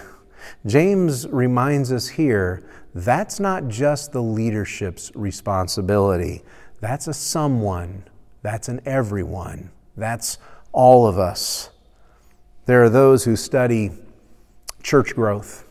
James 0.66 1.28
reminds 1.30 1.94
us 1.94 2.10
here 2.10 2.68
that's 2.94 3.40
not 3.40 3.70
just 3.70 4.12
the 4.12 4.22
leadership's 4.22 5.14
responsibility. 5.16 6.44
That's 6.82 7.08
a 7.08 7.14
someone. 7.14 8.04
That's 8.42 8.68
an 8.68 8.82
everyone. 8.86 9.72
That's 9.96 10.38
all 10.74 11.08
of 11.08 11.18
us. 11.18 11.70
There 12.66 12.84
are 12.84 12.90
those 12.90 13.24
who 13.24 13.38
study 13.38 13.92
church 14.86 15.16
growth. 15.16 15.66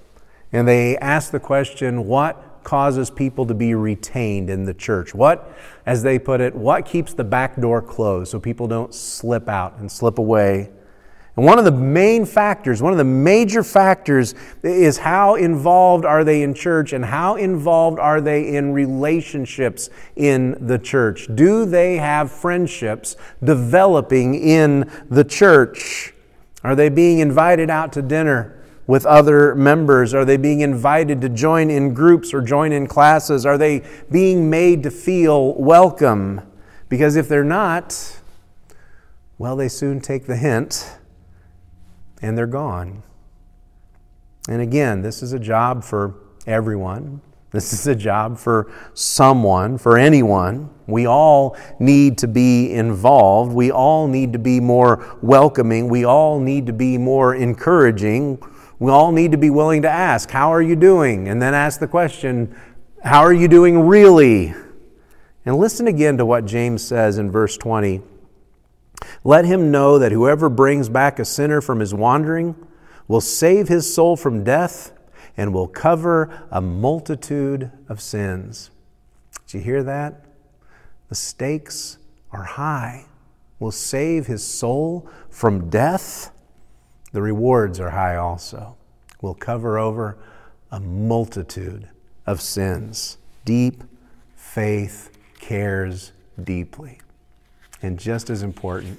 And 0.53 0.67
they 0.67 0.99
ask 0.99 1.31
the 1.31 1.41
question 1.41 2.07
what 2.07 2.61
causes 2.65 3.11
people 3.11 3.47
to 3.47 3.55
be 3.55 3.75
retained 3.75 4.51
in 4.51 4.65
the 4.65 4.75
church? 4.75 5.15
What, 5.15 5.57
as 5.87 6.03
they 6.03 6.19
put 6.19 6.41
it, 6.41 6.55
what 6.55 6.85
keeps 6.85 7.15
the 7.15 7.25
back 7.25 7.61
door 7.61 7.81
closed 7.81 8.33
so 8.33 8.41
people 8.41 8.67
don't 8.67 8.93
slip 8.93 9.49
out 9.49 9.79
and 9.79 9.91
slip 9.91 10.19
away? 10.19 10.71
And 11.37 11.45
one 11.45 11.59
of 11.59 11.65
the 11.65 11.73
main 11.73 12.25
factors, 12.25 12.81
one 12.81 12.93
of 12.93 12.99
the 12.99 13.05
major 13.05 13.63
factors 13.63 14.35
is 14.63 14.99
how 14.99 15.35
involved 15.35 16.05
are 16.05 16.25
they 16.25 16.43
in 16.43 16.55
church 16.55 16.93
and 16.93 17.05
how 17.05 17.37
involved 17.37 17.99
are 17.99 18.21
they 18.21 18.57
in 18.57 18.73
relationships 18.73 19.91
in 20.17 20.57
the 20.67 20.79
church? 20.79 21.29
Do 21.35 21.67
they 21.67 21.99
have 21.99 22.33
friendships 22.33 23.17
developing 23.43 24.35
in 24.35 24.91
the 25.11 25.25
church? 25.25 26.15
Are 26.63 26.75
they 26.75 26.89
being 26.89 27.19
invited 27.19 27.69
out 27.69 27.93
to 27.95 28.03
dinner 28.03 28.64
with 28.87 29.07
other 29.07 29.55
members? 29.55 30.13
Are 30.15 30.25
they 30.25 30.37
being 30.37 30.61
invited 30.61 31.21
to 31.23 31.29
join 31.29 31.71
in 31.71 31.95
groups 31.95 32.35
or 32.35 32.43
join 32.43 32.73
in 32.73 32.87
classes? 32.87 33.47
Are 33.47 33.59
they 33.59 33.83
being 34.11 34.51
made 34.51 34.83
to 34.83 34.91
feel 34.91 35.55
welcome? 35.55 36.41
Because 36.89 37.17
if 37.17 37.29
they're 37.29 37.45
not, 37.45 38.21
well, 39.39 39.57
they 39.57 39.69
soon 39.69 40.01
take 40.01 40.27
the 40.27 40.37
hint 40.37 40.99
and 42.23 42.37
they're 42.37 42.47
gone. 42.47 43.03
And 44.49 44.61
again, 44.61 45.03
this 45.03 45.23
is 45.23 45.33
a 45.33 45.39
job 45.39 45.83
for 45.83 46.15
everyone. 46.47 47.21
This 47.51 47.73
is 47.73 47.87
a 47.87 47.95
job 47.95 48.37
for 48.37 48.73
someone, 48.95 49.79
for 49.79 49.97
anyone. 49.97 50.71
We 50.87 51.07
all 51.07 51.57
need 51.79 52.19
to 52.19 52.27
be 52.27 52.73
involved. 52.73 53.53
We 53.53 53.71
all 53.71 54.09
need 54.09 54.33
to 54.33 54.41
be 54.41 54.59
more 54.59 55.17
welcoming. 55.23 55.89
We 55.89 56.05
all 56.05 56.41
need 56.41 56.67
to 56.67 56.73
be 56.73 56.99
more 56.99 57.35
encouraging. 57.35 58.43
We 58.85 58.91
all 58.91 59.13
need 59.13 59.33
to 59.33 59.39
be 59.39 59.49
willing 59.49 59.81
to 59.81 59.89
ask, 59.89 60.31
How 60.31 60.53
are 60.53 60.61
you 60.61 60.77
doing? 60.77 61.27
And 61.27 61.41
then 61.41 61.55
ask 61.55 61.81
the 61.81 61.87
question, 61.87 62.55
How 63.03 63.21
are 63.21 63.33
you 63.33 63.49
doing 63.49 63.87
really? 63.87 64.53
And 65.47 65.57
listen 65.57 65.87
again 65.87 66.19
to 66.19 66.27
what 66.27 66.45
James 66.45 66.87
says 66.87 67.17
in 67.17 67.31
verse 67.31 67.57
20. 67.57 68.03
Let 69.25 69.47
him 69.47 69.71
know 69.71 69.99
that 69.99 70.13
whoever 70.13 70.51
brings 70.51 70.91
back 70.91 71.19
a 71.19 71.25
sinner 71.25 71.63
from 71.63 71.81
his 71.81 71.95
wandering 71.95 72.57
will 73.09 73.23
save 73.23 73.69
his 73.69 73.95
soul 73.95 74.19
from 74.19 74.45
death 74.45 74.93
and 75.35 75.55
will 75.55 75.67
cover 75.67 76.47
a 76.51 76.61
multitude 76.61 77.71
of 77.89 78.03
sins. 78.03 78.71
Did 79.47 79.55
you 79.55 79.61
hear 79.61 79.83
that? 79.83 80.27
The 81.09 81.15
stakes 81.15 81.97
are 82.33 82.45
high. 82.45 83.07
Will 83.59 83.73
save 83.73 84.27
his 84.27 84.47
soul 84.47 85.09
from 85.31 85.71
death. 85.71 86.33
The 87.15 87.23
rewards 87.23 87.79
are 87.79 87.91
high 87.91 88.17
also. 88.17 88.75
Will 89.23 89.37
cover 89.37 89.79
over 89.79 90.19
a 90.73 90.81
multitude 90.81 91.89
of 92.27 92.41
sins. 92.41 93.19
Deep 93.45 93.85
faith 94.35 95.17
cares 95.39 96.11
deeply. 96.43 96.99
And 97.81 98.01
just 98.01 98.31
as 98.31 98.43
important, 98.43 98.99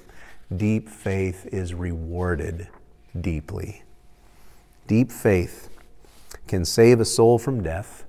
deep 0.56 0.88
faith 0.88 1.46
is 1.52 1.74
rewarded 1.74 2.68
deeply. 3.20 3.82
Deep 4.86 5.12
faith 5.12 5.68
can 6.46 6.64
save 6.64 7.00
a 7.00 7.04
soul 7.04 7.38
from 7.38 7.62
death 7.62 8.05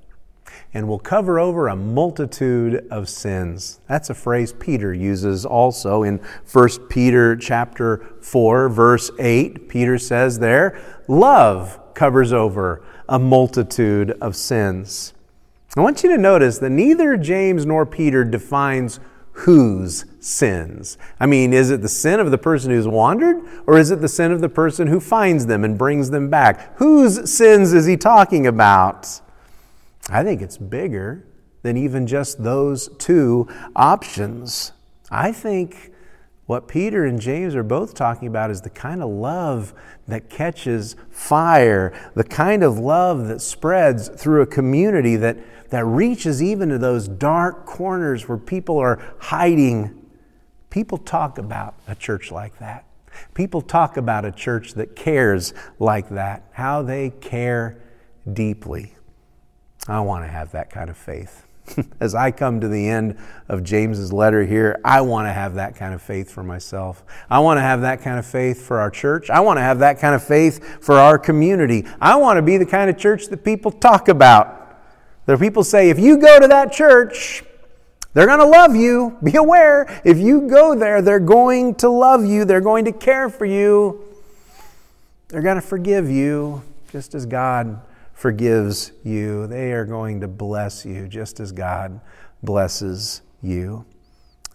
and 0.74 0.88
will 0.88 1.00
cover 1.00 1.40
over 1.40 1.68
a 1.68 1.76
multitude 1.76 2.88
of 2.92 3.10
sins. 3.10 3.80
That's 3.88 4.10
a 4.10 4.14
phrase 4.14 4.54
Peter 4.54 4.94
uses 4.94 5.46
also 5.46 6.04
in 6.04 6.20
1 6.52 6.88
Peter 6.90 7.36
chapter 7.36 8.06
4 8.22 8.70
verse 8.70 9.12
8. 9.20 9.70
Peter 9.70 9.98
says 9.98 10.40
there, 10.40 10.80
love 11.08 11.80
covers 11.94 12.34
over 12.34 12.84
a 13.10 13.20
multitude 13.20 14.12
of 14.22 14.36
sins. 14.36 15.14
I 15.76 15.82
want 15.82 16.04
you 16.04 16.10
to 16.10 16.18
notice 16.18 16.58
that 16.60 16.72
neither 16.72 17.18
James 17.18 17.66
nor 17.66 17.86
Peter 17.86 18.24
defines 18.24 19.00
whose 19.38 20.06
sins? 20.20 20.98
I 21.20 21.28
mean, 21.28 21.54
is 21.54 21.70
it 21.70 21.84
the 21.84 21.90
sin 21.90 22.20
of 22.20 22.32
the 22.32 22.38
person 22.40 22.72
who's 22.72 22.88
wandered, 22.88 23.38
or 23.68 23.78
is 23.78 23.92
it 23.92 24.02
the 24.02 24.10
sin 24.10 24.32
of 24.32 24.42
the 24.42 24.50
person 24.50 24.88
who 24.88 25.00
finds 25.00 25.46
them 25.46 25.64
and 25.64 25.78
brings 25.78 26.10
them 26.10 26.30
back? 26.30 26.76
Whose 26.80 27.32
sins 27.32 27.72
is 27.72 27.86
he 27.86 27.98
talking 27.98 28.48
about? 28.48 29.22
I 30.10 30.24
think 30.24 30.42
it's 30.42 30.58
bigger 30.58 31.26
than 31.64 31.78
even 31.78 32.08
just 32.08 32.44
those 32.44 32.90
two 32.98 33.48
options. 33.76 34.72
I 35.12 35.32
think 35.32 35.92
what 36.46 36.68
Peter 36.68 37.06
and 37.06 37.20
James 37.20 37.56
are 37.56 37.64
both 37.64 37.94
talking 37.94 38.28
about 38.28 38.52
is 38.52 38.62
the 38.62 38.70
kind 38.70 39.04
of 39.04 39.10
love 39.10 39.74
that 40.08 40.30
catches 40.30 40.96
fire, 41.10 41.94
the 42.16 42.24
kind 42.24 42.64
of 42.64 42.80
love 42.80 43.28
that 43.28 43.42
spreads 43.42 44.08
through 44.08 44.42
a 44.42 44.46
community 44.46 45.18
that 45.18 45.38
that 45.70 45.86
reaches 45.86 46.42
even 46.42 46.70
to 46.70 46.78
those 46.78 47.08
dark 47.08 47.66
corners 47.66 48.28
where 48.28 48.38
people 48.38 48.78
are 48.78 49.16
hiding. 49.20 49.94
People 50.70 50.98
talk 50.98 51.38
about 51.38 51.76
a 51.88 51.96
church 51.96 52.32
like 52.32 52.58
that. 52.60 52.86
People 53.34 53.62
talk 53.62 53.98
about 53.98 54.26
a 54.26 54.32
church 54.32 54.74
that 54.76 54.96
cares 54.96 55.54
like 55.80 56.10
that, 56.10 56.44
how 56.52 56.82
they 56.82 57.10
care 57.10 57.82
deeply. 58.32 58.97
I 59.88 60.00
want 60.02 60.26
to 60.26 60.28
have 60.30 60.52
that 60.52 60.70
kind 60.70 60.90
of 60.90 60.98
faith. 60.98 61.46
As 62.00 62.16
I 62.16 62.32
come 62.32 62.62
to 62.62 62.68
the 62.68 62.88
end 62.88 63.18
of 63.48 63.64
James's 63.64 64.14
letter 64.14 64.46
here, 64.46 64.80
I 64.84 65.02
want 65.02 65.28
to 65.28 65.34
have 65.34 65.56
that 65.56 65.76
kind 65.76 65.94
of 65.94 66.02
faith 66.02 66.32
for 66.32 66.44
myself. 66.44 67.04
I 67.30 67.40
want 67.40 67.58
to 67.58 67.62
have 67.62 67.82
that 67.82 68.02
kind 68.02 68.20
of 68.20 68.26
faith 68.26 68.62
for 68.62 68.80
our 68.80 68.90
church. 68.90 69.30
I 69.30 69.40
want 69.40 69.58
to 69.58 69.62
have 69.62 69.80
that 69.80 70.00
kind 70.00 70.16
of 70.16 70.24
faith 70.24 70.84
for 70.84 70.96
our 70.96 71.18
community. 71.18 71.86
I 72.00 72.16
want 72.16 72.38
to 72.38 72.42
be 72.42 72.58
the 72.58 72.66
kind 72.66 72.90
of 72.90 72.98
church 72.98 73.28
that 73.28 73.44
people 73.44 73.72
talk 73.72 74.08
about. 74.08 74.78
There 75.26 75.38
people 75.38 75.64
say, 75.64 75.90
if 75.90 76.00
you 76.00 76.18
go 76.18 76.40
to 76.40 76.48
that 76.48 76.72
church, 76.72 77.44
they're 78.14 78.28
going 78.28 78.40
to 78.40 78.46
love 78.46 78.76
you. 78.76 79.18
Be 79.22 79.36
aware. 79.36 80.02
If 80.06 80.18
you 80.18 80.50
go 80.50 80.74
there, 80.74 81.02
they're 81.02 81.20
going 81.20 81.76
to 81.76 81.90
love 81.90 82.26
you. 82.26 82.46
They're 82.46 82.62
going 82.62 82.86
to 82.86 82.92
care 82.92 83.30
for 83.30 83.46
you. 83.46 84.04
They're 85.28 85.42
going 85.42 85.56
to 85.56 85.62
forgive 85.62 86.10
you 86.10 86.64
just 86.92 87.14
as 87.14 87.26
God 87.26 87.82
forgives 88.18 88.94
you. 89.04 89.46
They 89.46 89.72
are 89.74 89.86
going 89.86 90.22
to 90.22 90.28
bless 90.28 90.84
you 90.84 91.08
just 91.08 91.40
as 91.40 91.52
God 91.52 92.02
blesses 92.42 93.22
you. 93.44 93.86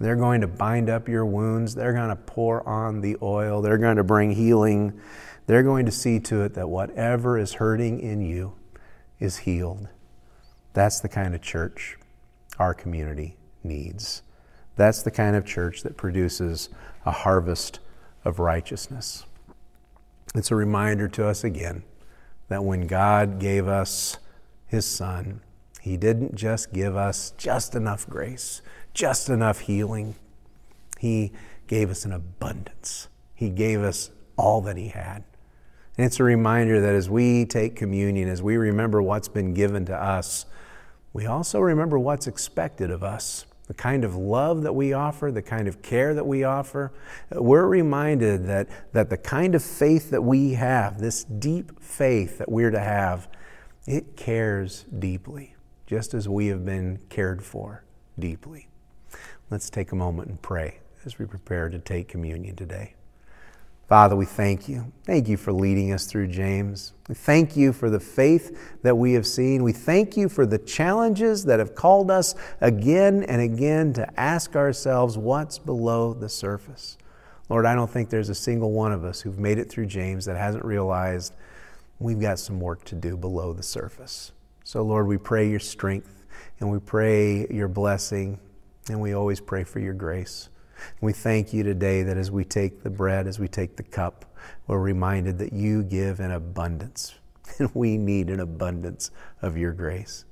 They're 0.01 0.17
going 0.17 0.41
to 0.41 0.49
bind 0.49 0.91
up 0.91 1.09
your 1.09 1.25
wounds. 1.25 1.73
They're 1.73 1.93
going 1.93 2.09
to 2.09 2.17
pour 2.17 2.69
on 2.69 3.01
the 3.01 3.17
oil. 3.23 3.63
They're 3.63 3.79
going 3.79 3.99
to 3.99 4.05
bring 4.05 4.33
healing. 4.33 5.01
They're 5.47 5.63
going 5.63 5.87
to 5.87 5.93
see 5.93 6.19
to 6.21 6.43
it 6.43 6.55
that 6.55 6.69
whatever 6.69 7.39
is 7.39 7.55
hurting 7.55 8.01
in 8.01 8.21
you 8.21 8.55
is 9.21 9.39
healed. 9.39 9.89
That's 10.73 10.99
the 10.99 11.09
kind 11.09 11.33
of 11.33 11.41
church 11.41 11.99
our 12.59 12.75
community 12.75 13.37
needs. 13.63 14.23
That's 14.75 15.03
the 15.03 15.13
kind 15.13 15.37
of 15.37 15.47
church 15.47 15.85
that 15.85 15.97
produces 15.97 16.69
a 17.07 17.13
harvest 17.13 17.79
of 18.25 18.41
righteousness. 18.41 19.25
It's 20.35 20.51
a 20.51 20.57
reminder 20.57 21.07
to 21.11 21.29
us 21.29 21.45
again 21.45 21.85
that 22.53 22.65
when 22.65 22.87
God 22.87 23.39
gave 23.39 23.67
us 23.67 24.19
His 24.67 24.85
Son, 24.85 25.41
He 25.81 25.97
didn't 25.97 26.35
just 26.35 26.73
give 26.73 26.95
us 26.97 27.33
just 27.39 27.75
enough 27.75 28.07
grace, 28.09 28.61
just 28.93 29.29
enough 29.31 29.61
healing. 29.61 30.15
He 30.99 31.33
gave 31.67 31.91
us 31.91 32.05
an 32.05 32.13
abundance. 32.13 33.09
He 33.35 33.49
gave 33.49 33.81
us 33.81 34.11
all 34.37 34.61
that 34.63 34.77
He 34.77 34.89
had. 34.89 35.25
And 35.97 36.07
it's 36.07 36.21
a 36.21 36.25
reminder 36.25 36.81
that 36.81 36.95
as 36.95 37.09
we 37.09 37.45
take 37.45 37.75
communion, 37.75 38.29
as 38.29 38.43
we 38.43 38.57
remember 38.57 39.03
what's 39.03 39.29
been 39.29 39.55
given 39.55 39.85
to 39.87 39.97
us, 39.97 40.47
we 41.13 41.27
also 41.27 41.61
remember 41.61 41.99
what's 41.99 42.27
expected 42.27 42.91
of 42.91 43.03
us 43.03 43.47
the 43.73 43.79
kind 43.83 44.05
of 44.05 44.15
love 44.15 44.65
that 44.65 44.75
we 44.75 44.93
offer, 44.93 45.33
the 45.33 45.41
kind 45.41 45.67
of 45.67 45.81
care 45.81 46.13
that 46.13 46.27
we 46.27 46.45
offer. 46.45 46.93
We're 47.31 47.67
reminded 47.67 48.47
that, 48.47 48.69
that 48.93 49.09
the 49.09 49.17
kind 49.17 49.55
of 49.55 49.65
faith 49.65 50.11
that 50.11 50.21
we 50.21 50.53
have, 50.53 51.01
this 51.01 51.25
deep 51.25 51.83
faith 51.83 52.37
that 52.37 52.53
we're 52.53 52.71
to 52.71 52.79
have, 52.79 53.29
it 53.87 54.15
cares 54.15 54.85
deeply, 54.99 55.57
just 55.87 56.13
as 56.13 56.29
we 56.29 56.49
have 56.49 56.67
been 56.67 56.99
cared 57.09 57.43
for 57.43 57.83
deeply. 58.19 58.69
Let's 59.49 59.71
take 59.71 59.91
a 59.93 59.97
moment 59.97 60.29
and 60.29 60.43
pray 60.43 60.81
as 61.07 61.19
we 61.19 61.25
prepare 61.25 61.71
to 61.71 61.79
take 61.79 62.09
communion 62.09 62.57
today. 62.57 62.95
Father, 63.89 64.17
we 64.17 64.25
thank 64.25 64.69
you. 64.69 64.91
Thank 65.05 65.29
you 65.29 65.37
for 65.37 65.53
leading 65.53 65.93
us 65.93 66.07
through 66.07 66.29
James. 66.29 66.95
We 67.09 67.15
thank 67.15 67.57
you 67.57 67.73
for 67.73 67.91
the 67.91 68.01
faith 68.01 68.81
that 68.83 68.97
we 68.97 69.13
have 69.13 69.27
seen. 69.27 69.63
We 69.63 69.73
thank 69.73 70.17
you 70.17 70.29
for 70.29 70.47
the 70.47 70.59
challenges 70.59 71.45
that 71.45 71.59
have 71.59 71.75
called 71.75 72.11
us 72.11 72.35
again 72.61 73.23
and 73.25 73.43
again 73.43 73.93
to 73.95 74.21
ask 74.21 74.57
ourselves 74.57 75.19
what's 75.19 75.59
below 75.59 76.15
the 76.15 76.29
surface. 76.29 76.97
Lord, 77.49 77.67
I 77.67 77.75
don't 77.75 77.91
think 77.91 78.09
there's 78.09 78.31
a 78.31 78.35
single 78.35 78.73
one 78.73 78.93
of 78.93 79.05
us 79.05 79.21
who've 79.21 79.39
made 79.39 79.59
it 79.59 79.69
through 79.69 79.87
James 79.87 80.25
that 80.25 80.39
hasn't 80.39 80.65
realized 80.65 81.35
we've 81.99 82.21
got 82.21 82.39
some 82.39 82.61
work 82.61 82.85
to 82.85 82.95
do 82.95 83.17
below 83.17 83.53
the 83.53 83.63
surface. 83.63 84.33
So, 84.65 84.83
Lord, 84.83 85.07
we 85.07 85.19
pray 85.19 85.51
your 85.51 85.61
strength 85.61 86.25
and 86.61 86.71
we 86.71 86.79
pray 86.79 87.47
your 87.49 87.69
blessing 87.69 88.39
and 88.89 89.01
we 89.01 89.13
always 89.13 89.41
pray 89.41 89.65
for 89.65 89.81
your 89.81 89.93
grace. 89.93 90.49
We 91.01 91.13
thank 91.13 91.53
you 91.53 91.63
today 91.63 92.03
that 92.03 92.17
as 92.17 92.31
we 92.31 92.45
take 92.45 92.83
the 92.83 92.91
bread, 92.91 93.27
as 93.27 93.39
we 93.39 93.49
take 93.49 93.77
the 93.77 93.83
cup, 93.83 94.25
we're 94.67 94.79
reminded 94.79 95.39
that 95.39 95.53
you 95.53 95.83
give 95.83 96.21
an 96.21 96.31
abundance, 96.31 97.15
and 97.59 97.71
we 97.75 97.97
need 97.97 98.31
an 98.31 98.41
abundance 98.41 99.11
of 99.41 99.57
your 99.57 99.73
grace. 99.73 100.25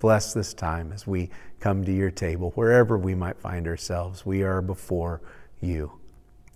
Bless 0.00 0.32
this 0.32 0.54
time 0.54 0.92
as 0.92 1.06
we 1.06 1.30
come 1.60 1.84
to 1.84 1.92
your 1.92 2.10
table, 2.10 2.52
wherever 2.54 2.96
we 2.96 3.14
might 3.14 3.38
find 3.38 3.66
ourselves. 3.66 4.24
We 4.24 4.42
are 4.42 4.62
before 4.62 5.20
you. 5.60 5.92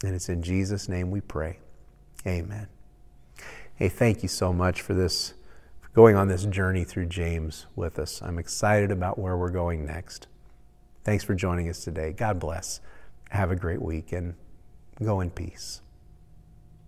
And 0.05 0.15
it's 0.15 0.29
in 0.29 0.43
Jesus' 0.43 0.89
name 0.89 1.11
we 1.11 1.21
pray. 1.21 1.59
Amen. 2.27 2.69
Hey, 3.75 3.89
thank 3.89 4.23
you 4.23 4.29
so 4.29 4.53
much 4.53 4.81
for 4.81 4.95
this, 4.95 5.35
for 5.81 5.89
going 5.91 6.15
on 6.15 6.29
this 6.29 6.45
journey 6.45 6.85
through 6.85 7.07
James 7.07 7.67
with 7.75 7.99
us. 7.99 8.23
I'm 8.23 8.39
excited 8.39 8.93
about 8.93 9.19
where 9.19 9.37
we're 9.37 9.51
going 9.51 9.85
next. 9.85 10.29
Thanks 11.05 11.25
for 11.25 11.35
joining 11.35 11.69
us 11.69 11.83
today. 11.83 12.13
God 12.13 12.39
bless. 12.39 12.81
Have 13.33 13.51
a 13.51 13.57
great 13.57 13.81
week 13.81 14.13
and 14.13 14.35
go 15.03 15.21
in 15.21 15.31
peace. 15.31 15.81